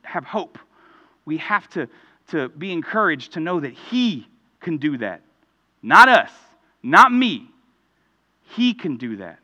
[0.00, 0.58] have hope.
[1.26, 1.86] We have to,
[2.28, 4.26] to be encouraged to know that he
[4.58, 5.20] can do that.
[5.82, 6.30] Not us,
[6.82, 7.46] not me.
[8.56, 9.38] He can do that.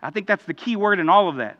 [0.00, 1.58] I think that's the key word in all of that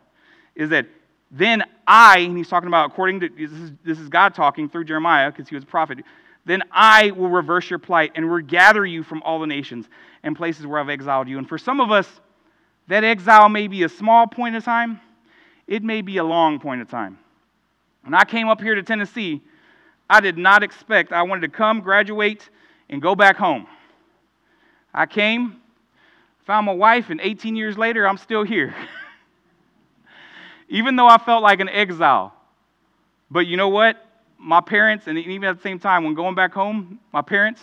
[0.55, 0.87] is that
[1.31, 4.85] then I, and he's talking about according to, this is, this is God talking through
[4.85, 5.99] Jeremiah because he was a prophet.
[6.47, 9.89] Then I will reverse your plight and regather you from all the nations
[10.23, 11.37] and places where I've exiled you.
[11.39, 12.09] And for some of us,
[12.89, 15.01] that exile may be a small point of time,
[15.67, 17.19] it may be a long point of time.
[18.03, 19.43] When I came up here to Tennessee,
[20.09, 22.49] I did not expect I wanted to come, graduate,
[22.89, 23.67] and go back home.
[24.95, 25.57] I came,
[26.47, 28.73] found my wife, and 18 years later, I'm still here.
[30.69, 32.33] even though I felt like an exile.
[33.31, 34.06] But you know what?
[34.39, 37.63] My parents, and even at the same time, when going back home, my parents,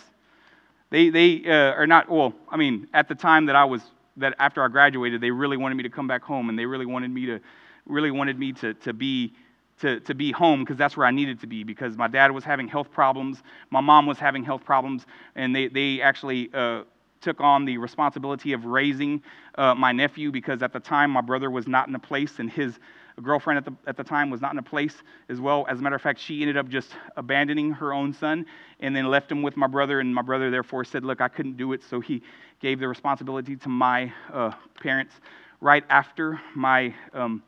[0.90, 3.82] they, they uh, are not, well, I mean, at the time that I was,
[4.16, 6.86] that after I graduated, they really wanted me to come back home and they really
[6.86, 7.40] wanted me to,
[7.86, 9.32] really wanted me to, to be,
[9.80, 12.44] to, to be home because that's where I needed to be because my dad was
[12.44, 16.82] having health problems, my mom was having health problems, and they, they actually uh,
[17.20, 19.22] took on the responsibility of raising
[19.56, 22.50] uh, my nephew because at the time my brother was not in a place and
[22.50, 22.78] his
[23.22, 25.66] girlfriend at the, at the time was not in a place as well.
[25.68, 28.46] As a matter of fact, she ended up just abandoning her own son
[28.80, 30.00] and then left him with my brother.
[30.00, 31.82] And my brother, therefore, said, Look, I couldn't do it.
[31.82, 32.22] So he
[32.60, 35.14] gave the responsibility to my uh, parents
[35.60, 36.94] right after my.
[37.12, 37.42] Um,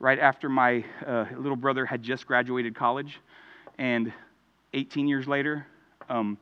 [0.00, 3.20] right after my uh, little brother had just graduated college,
[3.78, 4.12] and
[4.74, 5.66] 18 years later,
[6.08, 6.38] um,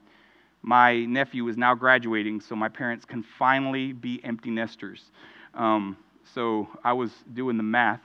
[0.62, 5.10] my nephew is now graduating, so my parents can finally be empty nesters.
[5.54, 5.96] Um,
[6.34, 8.02] so I was doing the math,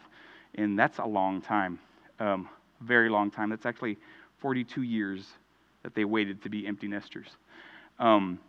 [0.56, 1.80] and that's a long time,
[2.20, 2.50] um,
[2.82, 3.50] very long time.
[3.50, 3.98] That's actually
[4.40, 5.26] 42 years
[5.84, 7.28] that they waited to be empty nesters.
[8.00, 8.40] Um,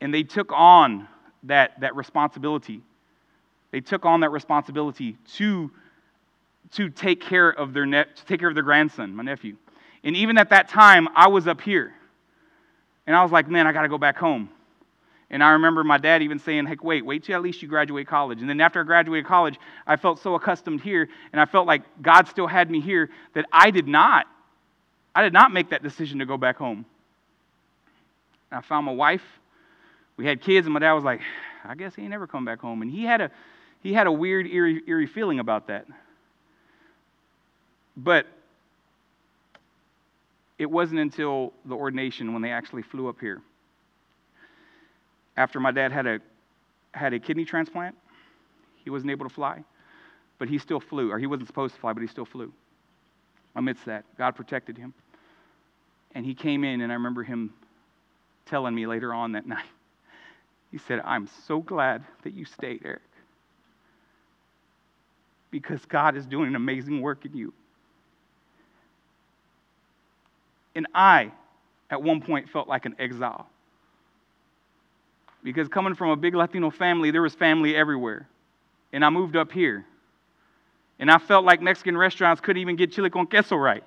[0.00, 1.08] and they took on
[1.44, 2.82] that, that responsibility.
[3.70, 5.70] They took on that responsibility to,
[6.72, 9.56] to take care of their ne- to take care of their grandson, my nephew.
[10.04, 11.92] And even at that time, I was up here.
[13.06, 14.50] And I was like, man, I got to go back home.
[15.30, 18.06] And I remember my dad even saying, hey, wait, wait till at least you graduate
[18.06, 18.40] college.
[18.40, 21.82] And then after I graduated college, I felt so accustomed here, and I felt like
[22.00, 24.26] God still had me here that I did not,
[25.14, 26.86] I did not make that decision to go back home.
[28.50, 29.22] I found my wife.
[30.16, 31.20] We had kids, and my dad was like,
[31.64, 32.80] I guess he ain't never come back home.
[32.80, 33.30] And he had a,
[33.82, 35.86] he had a weird, eerie, eerie feeling about that.
[37.96, 38.26] But
[40.58, 43.42] it wasn't until the ordination when they actually flew up here.
[45.38, 46.20] After my dad had a,
[46.92, 47.94] had a kidney transplant,
[48.82, 49.62] he wasn't able to fly,
[50.36, 52.52] but he still flew, or he wasn't supposed to fly, but he still flew.
[53.54, 54.92] Amidst that, God protected him.
[56.12, 57.54] And he came in, and I remember him
[58.46, 59.64] telling me later on that night,
[60.72, 63.02] he said, I'm so glad that you stayed, Eric,
[65.52, 67.52] because God is doing an amazing work in you.
[70.74, 71.30] And I,
[71.90, 73.48] at one point, felt like an exile.
[75.42, 78.28] Because coming from a big Latino family, there was family everywhere.
[78.92, 79.84] And I moved up here.
[80.98, 83.84] And I felt like Mexican restaurants couldn't even get chili con queso right.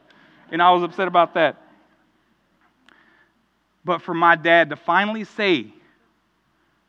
[0.52, 1.58] And I was upset about that.
[3.84, 5.68] But for my dad to finally say,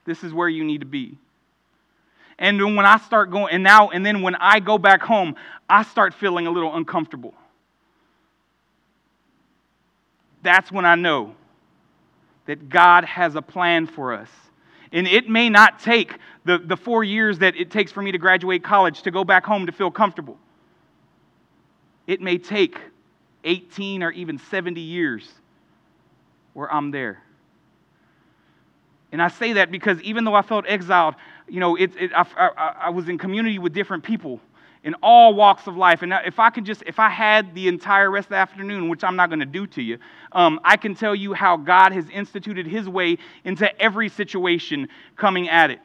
[0.04, 1.16] this is where you need to be.
[2.38, 5.36] And then when I start going, and now, and then when I go back home,
[5.68, 7.34] I start feeling a little uncomfortable
[10.42, 11.34] that's when I know
[12.46, 14.28] that God has a plan for us.
[14.92, 18.18] And it may not take the, the four years that it takes for me to
[18.18, 20.38] graduate college to go back home to feel comfortable.
[22.06, 22.78] It may take
[23.44, 25.30] 18 or even 70 years
[26.52, 27.22] where I'm there.
[29.12, 31.14] And I say that because even though I felt exiled,
[31.48, 34.40] you know, it, it I, I, I was in community with different people
[34.84, 36.02] in all walks of life.
[36.02, 39.04] And if I could just, if I had the entire rest of the afternoon, which
[39.04, 39.98] I'm not going to do to you,
[40.32, 45.48] um, I can tell you how God has instituted His way into every situation coming
[45.48, 45.80] at it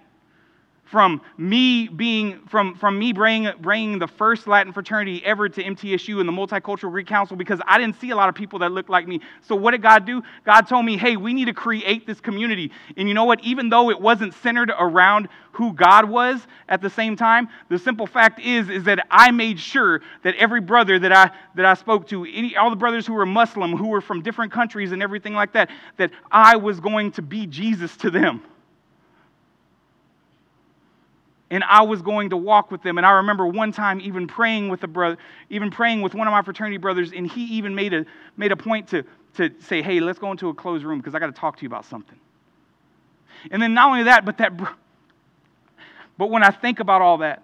[0.90, 6.20] from me being from, from me bringing, bringing the first latin fraternity ever to mtsu
[6.20, 8.90] and the multicultural greek council because i didn't see a lot of people that looked
[8.90, 9.22] like me.
[9.42, 10.24] So what did god do?
[10.46, 12.72] God told me hey we need to create this community.
[12.96, 13.44] And you know what?
[13.44, 18.06] Even though it wasn't centered around who god was at the same time the simple
[18.06, 22.08] fact is is that i made sure that every brother that i that i spoke
[22.08, 25.34] to any, all the brothers who were muslim who were from different countries and everything
[25.34, 28.40] like that that i was going to be jesus to them
[31.50, 32.98] and I was going to walk with them.
[32.98, 35.18] And I remember one time even praying with a brother,
[35.50, 38.58] even praying with one of my fraternity brothers, and he even made a, made a
[38.58, 39.04] point to,
[39.36, 41.62] to say, hey, let's go into a closed room because I got to talk to
[41.62, 42.20] you about something.
[43.52, 44.58] And then not only that, but that,
[46.18, 47.44] but when I think about all that,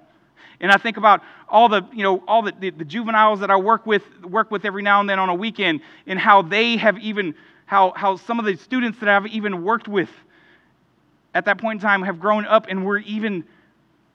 [0.59, 3.57] and I think about all the, you know, all the, the, the juveniles that I
[3.57, 6.97] work with, work with every now and then on a weekend, and how they have
[6.99, 7.35] even
[7.65, 10.09] how, how some of the students that I've even worked with
[11.33, 13.45] at that point in time have grown up and were even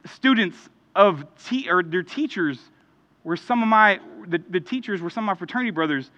[0.07, 0.57] students
[0.94, 2.59] of te- or their teachers
[3.24, 6.11] were some of my the, the teachers were some of my fraternity brothers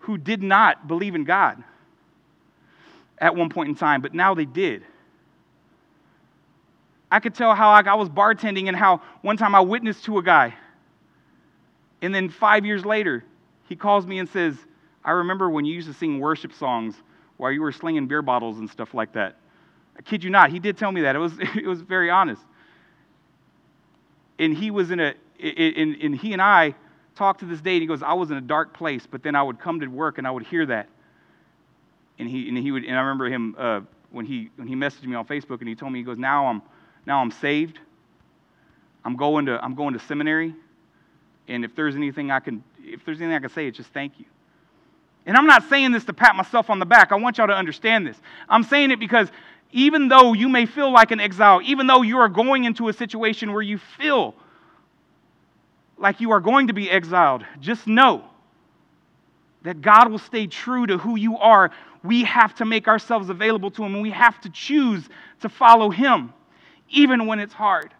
[0.00, 1.62] who did not believe in God
[3.20, 4.84] at one point in time, but now they did.
[7.10, 10.22] I could tell how I was bartending and how one time I witnessed to a
[10.22, 10.54] guy.
[12.02, 13.24] And then five years later,
[13.68, 14.56] he calls me and says,
[15.04, 16.94] I remember when you used to sing worship songs
[17.38, 19.36] while you were slinging beer bottles and stuff like that.
[19.96, 21.16] I kid you not, he did tell me that.
[21.16, 22.42] It was, it was very honest.
[24.38, 26.74] And he was in a, and, and he and I
[27.14, 29.34] talked to this day, and he goes, I was in a dark place, but then
[29.34, 30.88] I would come to work and I would hear that.
[32.18, 33.80] And he, and he would, and I remember him uh,
[34.10, 36.46] when, he, when he messaged me on Facebook and he told me, he goes, now
[36.46, 36.62] I'm,
[37.06, 37.78] now I'm saved.
[39.04, 40.54] I'm going to, I'm going to seminary.
[41.48, 44.18] And if there's anything I can, if there's anything I can say, it's just thank
[44.18, 44.26] you.
[45.26, 47.12] And I'm not saying this to pat myself on the back.
[47.12, 48.16] I want y'all to understand this.
[48.48, 49.28] I'm saying it because
[49.72, 52.92] even though you may feel like an exile, even though you are going into a
[52.92, 54.34] situation where you feel
[55.98, 58.24] like you are going to be exiled, just know
[59.62, 61.70] that God will stay true to who you are.
[62.02, 65.08] We have to make ourselves available to Him and we have to choose
[65.40, 66.32] to follow Him
[66.88, 67.92] even when it's hard.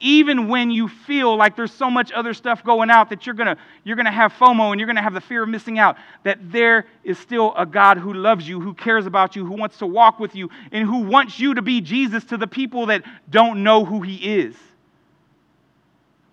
[0.00, 3.56] Even when you feel like there's so much other stuff going out that you're gonna,
[3.84, 6.86] you're gonna have FOMO and you're gonna have the fear of missing out, that there
[7.04, 10.18] is still a God who loves you, who cares about you, who wants to walk
[10.18, 13.84] with you, and who wants you to be Jesus to the people that don't know
[13.84, 14.56] who He is.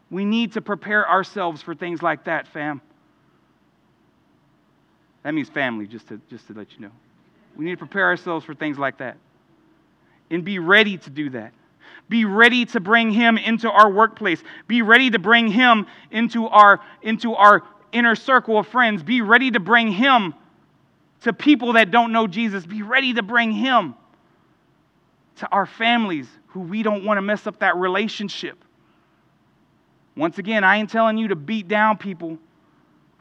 [0.10, 2.82] We need to prepare ourselves for things like that, fam.
[5.24, 6.92] That means family, just to, just to let you know.
[7.56, 9.18] We need to prepare ourselves for things like that
[10.30, 11.54] and be ready to do that.
[12.10, 14.44] Be ready to bring him into our workplace.
[14.68, 19.02] Be ready to bring him into our, into our inner circle of friends.
[19.02, 20.34] Be ready to bring him
[21.22, 22.66] to people that don't know Jesus.
[22.66, 23.96] Be ready to bring him
[25.38, 28.64] to our families who we don't want to mess up that relationship.
[30.18, 32.38] Once again, I ain't telling you to beat down people.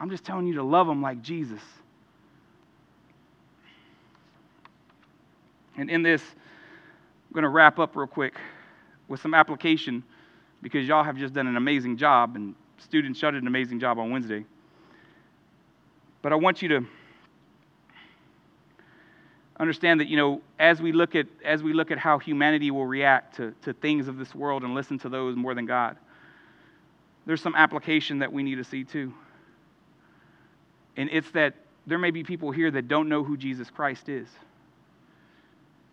[0.01, 1.61] I'm just telling you to love them like Jesus.
[5.76, 8.35] And in this, I'm going to wrap up real quick
[9.11, 10.04] with some application
[10.62, 14.11] because y'all have just done an amazing job, and students, did an amazing job on
[14.11, 14.44] Wednesday.
[16.22, 16.86] But I want you to
[19.58, 22.86] understand that you know as we look at as we look at how humanity will
[22.86, 25.98] react to, to things of this world and listen to those more than god
[27.26, 29.12] there's some application that we need to see too
[30.96, 31.56] and it's that
[31.86, 34.28] there may be people here that don't know who jesus christ is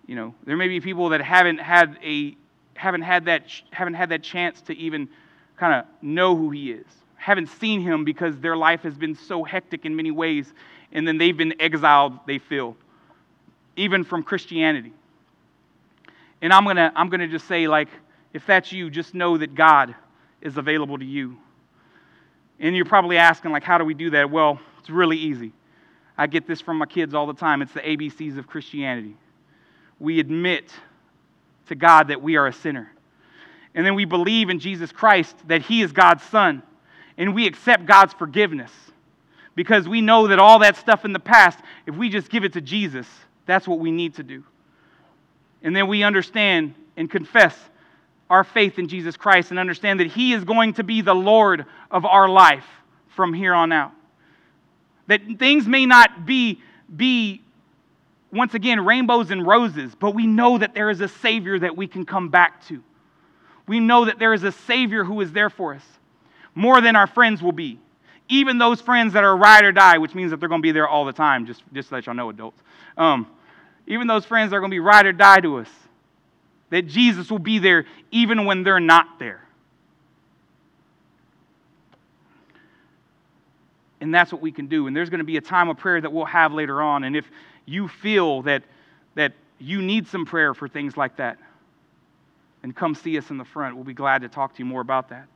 [0.06, 2.38] you know there may be people that haven't had a
[2.78, 5.10] haven't had that, haven't had that chance to even
[5.58, 9.44] kind of know who he is, haven't seen him because their life has been so
[9.44, 10.54] hectic in many ways,
[10.92, 12.78] and then they've been exiled, they feel,
[13.76, 14.94] even from Christianity.
[16.42, 17.90] And I'm going to I'm going to just say, like,
[18.34, 19.96] if that's you, just know that God
[20.42, 21.38] is available to you.
[22.60, 24.30] And you're probably asking, like, how do we do that?
[24.30, 25.52] Well, it's really easy.
[26.18, 27.62] I get this from my kids all the time.
[27.62, 29.16] It's the ABCs of Christianity.
[30.00, 30.72] We admit
[31.68, 32.92] to God that we are a sinner.
[33.74, 36.64] And then we believe in Jesus Christ that He is God's Son.
[37.18, 38.72] And we accept God's forgiveness
[39.56, 42.54] because we know that all that stuff in the past, if we just give it
[42.54, 43.08] to Jesus,
[43.46, 44.44] that's what we need to do.
[45.64, 47.58] And then we understand and confess
[48.30, 51.66] our faith in Jesus Christ and understand that He is going to be the Lord
[51.90, 52.66] of our life
[53.16, 53.94] from here on out.
[55.08, 56.62] That things may not be,
[56.96, 57.42] be
[58.32, 61.88] once again, rainbows and roses, but we know that there is a Savior that we
[61.88, 62.84] can come back to.
[63.68, 65.84] We know that there is a Savior who is there for us,
[66.54, 67.80] more than our friends will be.
[68.30, 70.74] Even those friends that are ride or die, which means that they're going to be
[70.74, 72.62] there all the time, just, just to let y'all know, adults.
[72.98, 73.28] Um,
[73.86, 75.70] even those friends that are going to be ride or die to us,
[76.70, 79.42] that Jesus will be there even when they're not there.
[84.02, 84.88] And that's what we can do.
[84.88, 87.04] And there's going to be a time of prayer that we'll have later on.
[87.04, 87.26] And if
[87.68, 88.64] you feel that,
[89.14, 91.38] that you need some prayer for things like that,
[92.64, 93.76] and come see us in the front.
[93.76, 95.28] We'll be glad to talk to you more about that.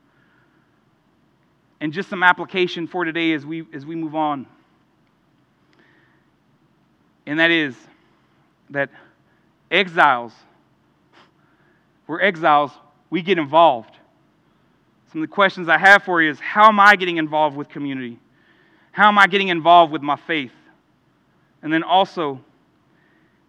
[1.79, 4.47] And just some application for today as we, as we move on.
[7.25, 7.75] And that is
[8.71, 8.89] that
[9.69, 10.33] exiles,
[12.07, 12.71] we're exiles,
[13.09, 13.95] we get involved.
[15.11, 17.67] Some of the questions I have for you is how am I getting involved with
[17.69, 18.17] community?
[18.91, 20.51] How am I getting involved with my faith?
[21.61, 22.39] And then also,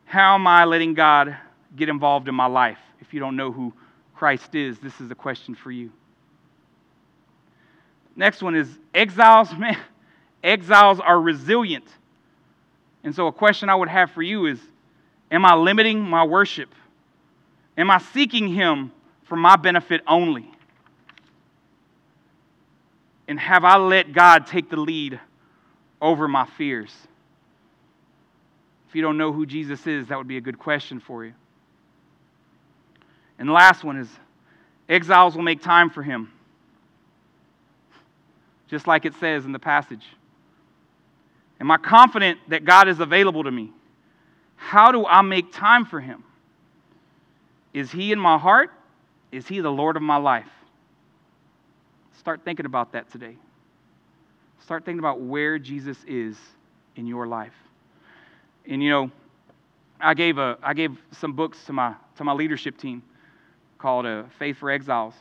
[0.04, 1.36] how am I letting God
[1.74, 2.78] get involved in my life?
[3.00, 3.72] If you don't know who
[4.14, 5.90] Christ is, this is a question for you.
[8.14, 9.78] Next one is exiles, man.
[10.44, 11.86] Exiles are resilient.
[13.04, 14.60] And so, a question I would have for you is
[15.30, 16.68] Am I limiting my worship?
[17.76, 18.92] Am I seeking Him
[19.24, 20.50] for my benefit only?
[23.26, 25.18] And have I let God take the lead
[26.00, 26.94] over my fears?
[28.92, 31.32] If you don't know who Jesus is, that would be a good question for you.
[33.38, 34.08] And the last one is
[34.86, 36.30] exiles will make time for him,
[38.68, 40.04] just like it says in the passage.
[41.58, 43.72] Am I confident that God is available to me?
[44.56, 46.22] How do I make time for him?
[47.72, 48.72] Is he in my heart?
[49.30, 50.50] Is he the Lord of my life?
[52.18, 53.38] Start thinking about that today.
[54.60, 56.36] Start thinking about where Jesus is
[56.94, 57.54] in your life.
[58.68, 59.10] And you know,
[60.00, 63.02] I gave, a, I gave some books to my, to my leadership team
[63.78, 65.14] called uh, Faith for Exiles.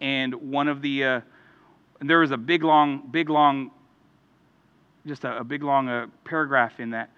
[0.00, 1.20] And one of the, uh,
[2.00, 3.70] there was a big, long, big, long,
[5.06, 7.10] just a, a big, long uh, paragraph in that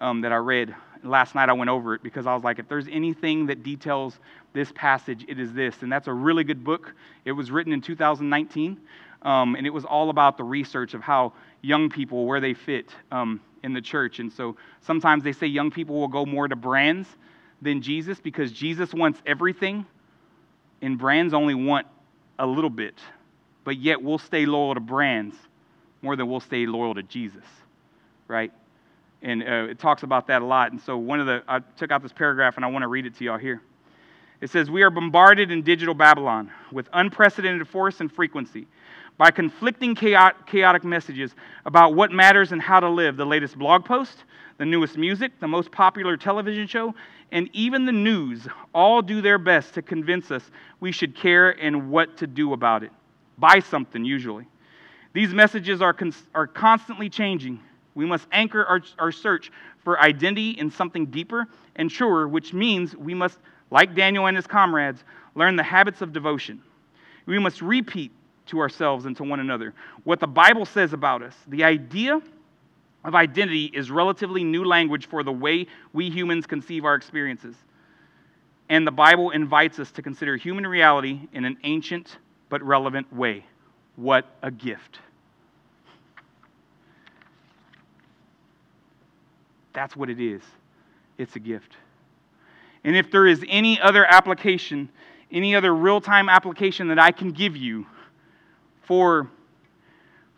[0.00, 0.74] um, that I read.
[1.04, 4.18] Last night I went over it because I was like, if there's anything that details
[4.52, 5.82] this passage, it is this.
[5.82, 6.94] And that's a really good book.
[7.24, 8.80] It was written in 2019,
[9.22, 12.90] um, and it was all about the research of how young people, where they fit
[13.12, 14.18] um, in the church.
[14.18, 17.08] And so sometimes they say young people will go more to brands
[17.60, 19.84] than Jesus because Jesus wants everything,
[20.80, 21.86] and brands only want
[22.38, 22.94] a little bit.
[23.64, 25.36] But yet we'll stay loyal to brands
[26.02, 27.44] more than we'll stay loyal to Jesus,
[28.28, 28.52] right?
[29.22, 30.70] And uh, it talks about that a lot.
[30.70, 33.04] And so one of the, I took out this paragraph and I want to read
[33.04, 33.60] it to y'all here.
[34.40, 38.68] It says, We are bombarded in digital Babylon with unprecedented force and frequency
[39.18, 41.34] by conflicting chaotic messages
[41.66, 43.16] about what matters and how to live.
[43.16, 44.24] The latest blog post,
[44.58, 46.94] the newest music, the most popular television show,
[47.32, 50.50] and even the news all do their best to convince us
[50.80, 52.92] we should care and what to do about it.
[53.36, 54.46] Buy something, usually.
[55.12, 55.96] These messages are,
[56.34, 57.60] are constantly changing.
[57.94, 59.50] We must anchor our, our search
[59.82, 63.38] for identity in something deeper and truer, which means we must,
[63.70, 65.02] like Daniel and his comrades,
[65.34, 66.62] learn the habits of devotion.
[67.26, 68.12] We must repeat
[68.48, 69.74] to ourselves and to one another
[70.04, 71.34] what the Bible says about us.
[71.48, 72.20] The idea
[73.04, 77.54] of identity is relatively new language for the way we humans conceive our experiences.
[78.68, 82.18] And the Bible invites us to consider human reality in an ancient
[82.48, 83.44] but relevant way.
[83.96, 84.98] What a gift!
[89.72, 90.42] That's what it is.
[91.18, 91.76] It's a gift.
[92.84, 94.88] And if there is any other application,
[95.30, 97.86] any other real time application that I can give you
[98.88, 99.30] for,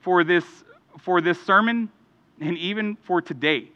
[0.00, 0.44] for, this,
[0.98, 1.88] for this sermon
[2.40, 3.70] and even for today,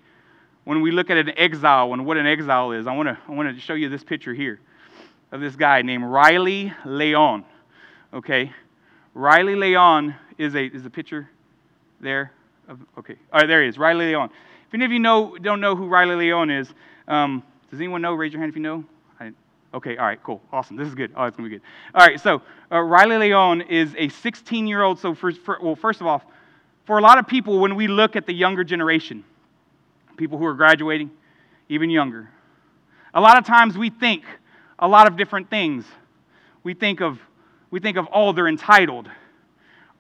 [0.65, 3.33] when we look at an exile and what an exile is, I want to I
[3.33, 4.59] want to show you this picture here
[5.31, 7.45] of this guy named Riley Leon.
[8.13, 8.53] Okay,
[9.13, 11.29] Riley Leon is a is a picture
[12.01, 12.33] there.
[12.67, 14.31] Of, okay, all right, there he is, Riley Leon.
[14.67, 16.73] If any of you know, don't know who Riley Leon is,
[17.07, 18.15] um, does anyone know?
[18.15, 18.85] Raise your hand if you know.
[19.75, 20.77] Okay, all right, cool, awesome.
[20.77, 21.13] This is good.
[21.17, 21.65] Oh, it's gonna be good.
[21.95, 25.01] All right, so uh, Riley Leon is a 16-year-old.
[25.01, 26.23] So, for, for, well, first of all,
[26.85, 29.25] for a lot of people, when we look at the younger generation,
[30.17, 31.11] people who are graduating,
[31.69, 32.31] even younger,
[33.13, 34.25] a lot of times we think
[34.79, 35.85] a lot of different things.
[36.63, 37.19] We think of,
[37.71, 39.09] we think of, oh, they're entitled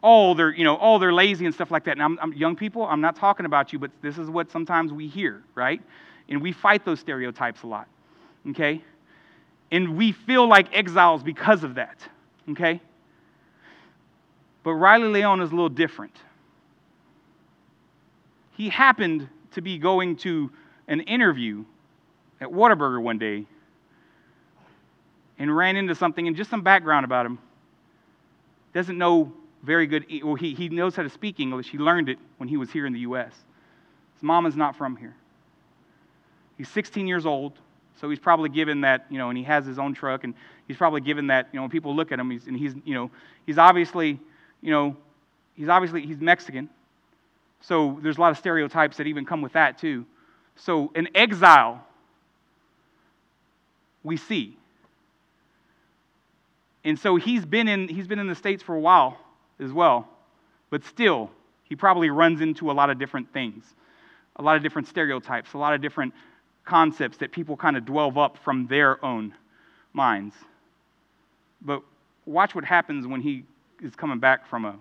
[0.06, 1.92] oh, they're, you know, oh, they're lazy and stuff like that.
[1.92, 4.92] And I'm, I'm, young people, I'm not talking about you, but this is what sometimes
[4.92, 5.80] we hear, right?
[6.28, 7.88] And we fight those stereotypes a lot,
[8.50, 8.84] okay?
[9.74, 11.98] And we feel like exiles because of that,
[12.50, 12.80] okay?
[14.62, 16.16] But Riley Leon is a little different.
[18.52, 20.52] He happened to be going to
[20.86, 21.64] an interview
[22.40, 23.46] at Whataburger one day
[25.40, 27.40] and ran into something and just some background about him.
[28.74, 29.32] Doesn't know
[29.64, 31.68] very good, well, he, he knows how to speak English.
[31.68, 33.32] He learned it when he was here in the U.S.
[34.14, 35.16] His mom is not from here.
[36.56, 37.58] He's 16 years old,
[38.01, 40.34] so he's probably given that, you know, and he has his own truck, and
[40.66, 42.95] he's probably given that, you know, when people look at him, he's, and he's, you
[42.95, 43.11] know,
[43.47, 44.18] he's obviously,
[44.61, 44.97] you know,
[45.55, 46.68] he's obviously, he's Mexican.
[47.61, 50.05] So there's a lot of stereotypes that even come with that, too.
[50.57, 51.84] So an exile,
[54.03, 54.57] we see.
[56.84, 59.18] And so he's been in, he's been in the States for a while
[59.59, 60.09] as well.
[60.68, 61.30] But still,
[61.62, 63.64] he probably runs into a lot of different things,
[64.36, 66.12] a lot of different stereotypes, a lot of different
[66.64, 69.34] concepts that people kind of dwell up from their own
[69.92, 70.34] minds.
[71.62, 71.82] But
[72.26, 73.44] watch what happens when he
[73.82, 74.76] is coming back from, a,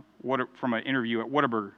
[0.56, 1.74] from an interview at Whataburger.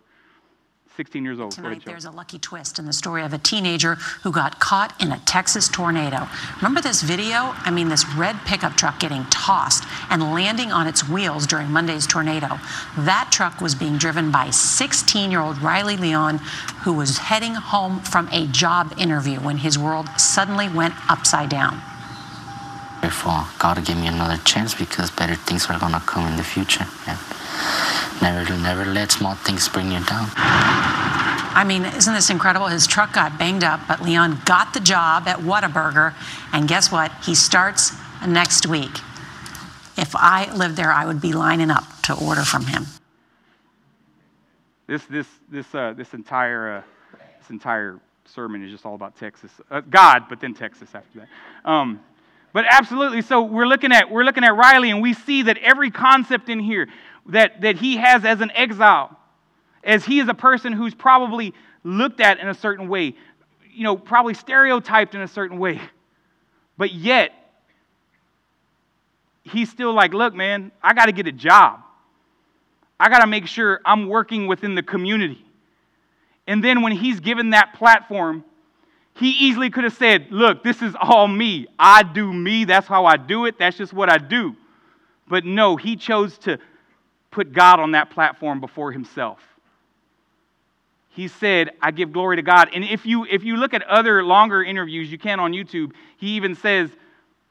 [0.95, 1.51] 16 years old.
[1.51, 5.11] Tonight, there's a lucky twist in the story of a teenager who got caught in
[5.11, 6.27] a Texas tornado.
[6.57, 7.53] Remember this video?
[7.57, 12.07] I mean, this red pickup truck getting tossed and landing on its wheels during Monday's
[12.07, 12.59] tornado.
[12.99, 16.37] That truck was being driven by 16 year old Riley Leon,
[16.83, 21.81] who was heading home from a job interview when his world suddenly went upside down.
[23.09, 26.43] For God to give me another chance because better things are gonna come in the
[26.43, 26.85] future.
[27.07, 27.19] And
[28.21, 30.29] never, never let small things bring you down.
[30.35, 32.67] I mean, isn't this incredible?
[32.67, 36.13] His truck got banged up, but Leon got the job at Whataburger,
[36.51, 37.11] and guess what?
[37.23, 37.93] He starts
[38.27, 38.91] next week.
[39.97, 42.85] If I lived there, I would be lining up to order from him.
[44.87, 46.81] This, this, this, uh, this entire, uh,
[47.39, 51.69] this entire sermon is just all about Texas, uh, God, but then Texas after that.
[51.69, 52.01] Um,
[52.55, 55.91] but absolutely, so we're looking at we're looking at Riley, and we see that every
[55.91, 56.87] concept in here
[57.25, 59.19] that, that he has as an exile,
[59.83, 61.53] as he is a person who's probably
[61.83, 63.13] looked at in a certain way,
[63.73, 65.81] you know, probably stereotyped in a certain way.
[66.77, 67.33] But yet,
[69.43, 71.81] he's still like, look, man, I got to get a job.
[72.97, 75.45] I got to make sure I'm working within the community.
[76.47, 78.45] And then when he's given that platform,
[79.17, 81.67] he easily could have said, Look, this is all me.
[81.79, 82.65] I do me.
[82.65, 83.57] That's how I do it.
[83.57, 84.55] That's just what I do.
[85.27, 86.59] But no, he chose to
[87.31, 89.39] put God on that platform before himself.
[91.09, 92.69] He said, I give glory to God.
[92.73, 96.35] And if you, if you look at other longer interviews you can on YouTube, he
[96.35, 96.89] even says,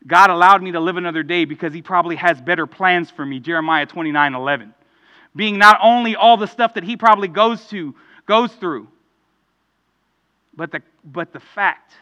[0.07, 3.41] God allowed me to live another day because he probably has better plans for me.
[3.41, 4.75] Jeremiah 29 11.
[5.35, 7.95] Being not only all the stuff that he probably goes to,
[8.27, 8.87] goes through,
[10.57, 11.93] but the, but the fact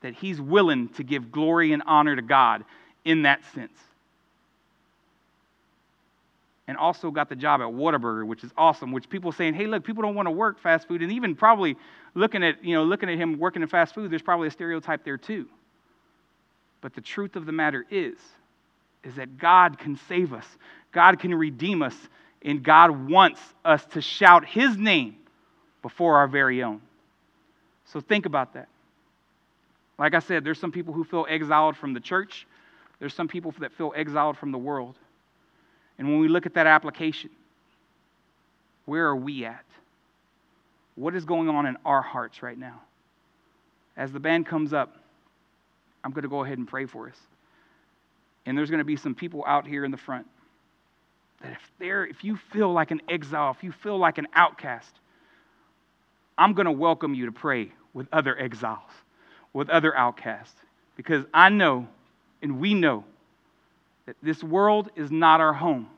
[0.00, 2.64] that he's willing to give glory and honor to God
[3.04, 3.78] in that sense
[6.68, 8.92] and also got the job at Whataburger, which is awesome.
[8.92, 11.76] Which people saying, "Hey, look, people don't want to work fast food," and even probably
[12.14, 15.04] looking at you know looking at him working in fast food, there's probably a stereotype
[15.04, 15.46] there too.
[16.80, 18.18] But the truth of the matter is,
[19.04, 20.46] is that God can save us,
[20.92, 21.96] God can redeem us,
[22.42, 25.16] and God wants us to shout His name
[25.82, 26.80] before our very own.
[27.86, 28.68] So think about that.
[29.98, 32.46] Like I said, there's some people who feel exiled from the church.
[32.98, 34.96] There's some people that feel exiled from the world.
[35.98, 37.30] And when we look at that application,
[38.84, 39.64] where are we at?
[40.94, 42.80] What is going on in our hearts right now?
[43.96, 44.96] As the band comes up,
[46.04, 47.16] I'm going to go ahead and pray for us.
[48.44, 50.26] And there's going to be some people out here in the front
[51.42, 54.92] that if they're if you feel like an exile, if you feel like an outcast,
[56.38, 58.90] I'm going to welcome you to pray with other exiles,
[59.52, 60.54] with other outcasts
[60.96, 61.88] because I know
[62.42, 63.04] and we know
[64.06, 65.88] that this world is not our home.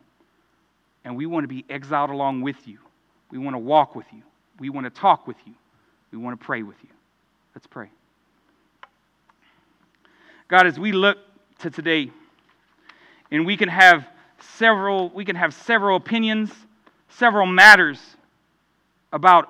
[1.04, 2.78] And we want to be exiled along with you.
[3.30, 4.22] We want to walk with you.
[4.58, 5.54] We want to talk with you.
[6.10, 6.88] We want to pray with you.
[7.54, 7.88] Let's pray.
[10.48, 11.18] God, as we look
[11.60, 12.10] to today,
[13.30, 14.06] and we can have
[14.56, 16.50] several, we can have several opinions,
[17.08, 17.98] several matters
[19.12, 19.48] about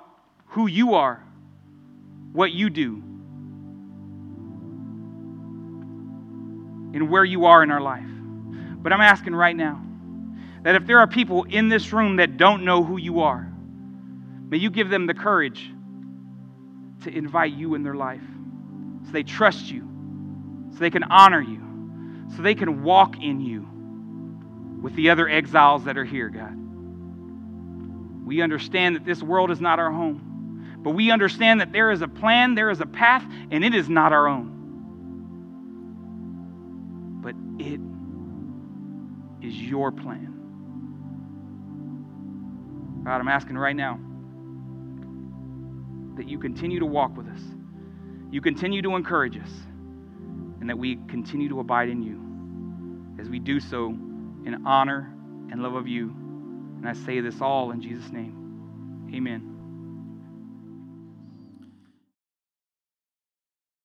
[0.59, 1.23] who you are,
[2.33, 2.97] what you do,
[6.95, 8.03] and where you are in our life.
[8.83, 9.81] But I'm asking right now
[10.65, 13.49] that if there are people in this room that don't know who you are,
[14.49, 15.71] may you give them the courage
[17.05, 18.27] to invite you in their life
[19.07, 19.89] so they trust you,
[20.73, 21.63] so they can honor you,
[22.35, 23.65] so they can walk in you
[24.83, 26.57] with the other exiles that are here, God.
[28.27, 30.28] We understand that this world is not our home,
[30.83, 33.89] but we understand that there is a plan, there is a path, and it is
[33.89, 34.55] not our own.
[37.23, 37.81] But it
[39.47, 40.35] is your plan.
[43.05, 43.99] God, I'm asking right now
[46.17, 47.41] that you continue to walk with us,
[48.31, 49.51] you continue to encourage us,
[50.61, 55.13] and that we continue to abide in you as we do so in honor
[55.51, 56.11] and love of you.
[56.79, 59.09] And I say this all in Jesus' name.
[59.15, 59.58] Amen.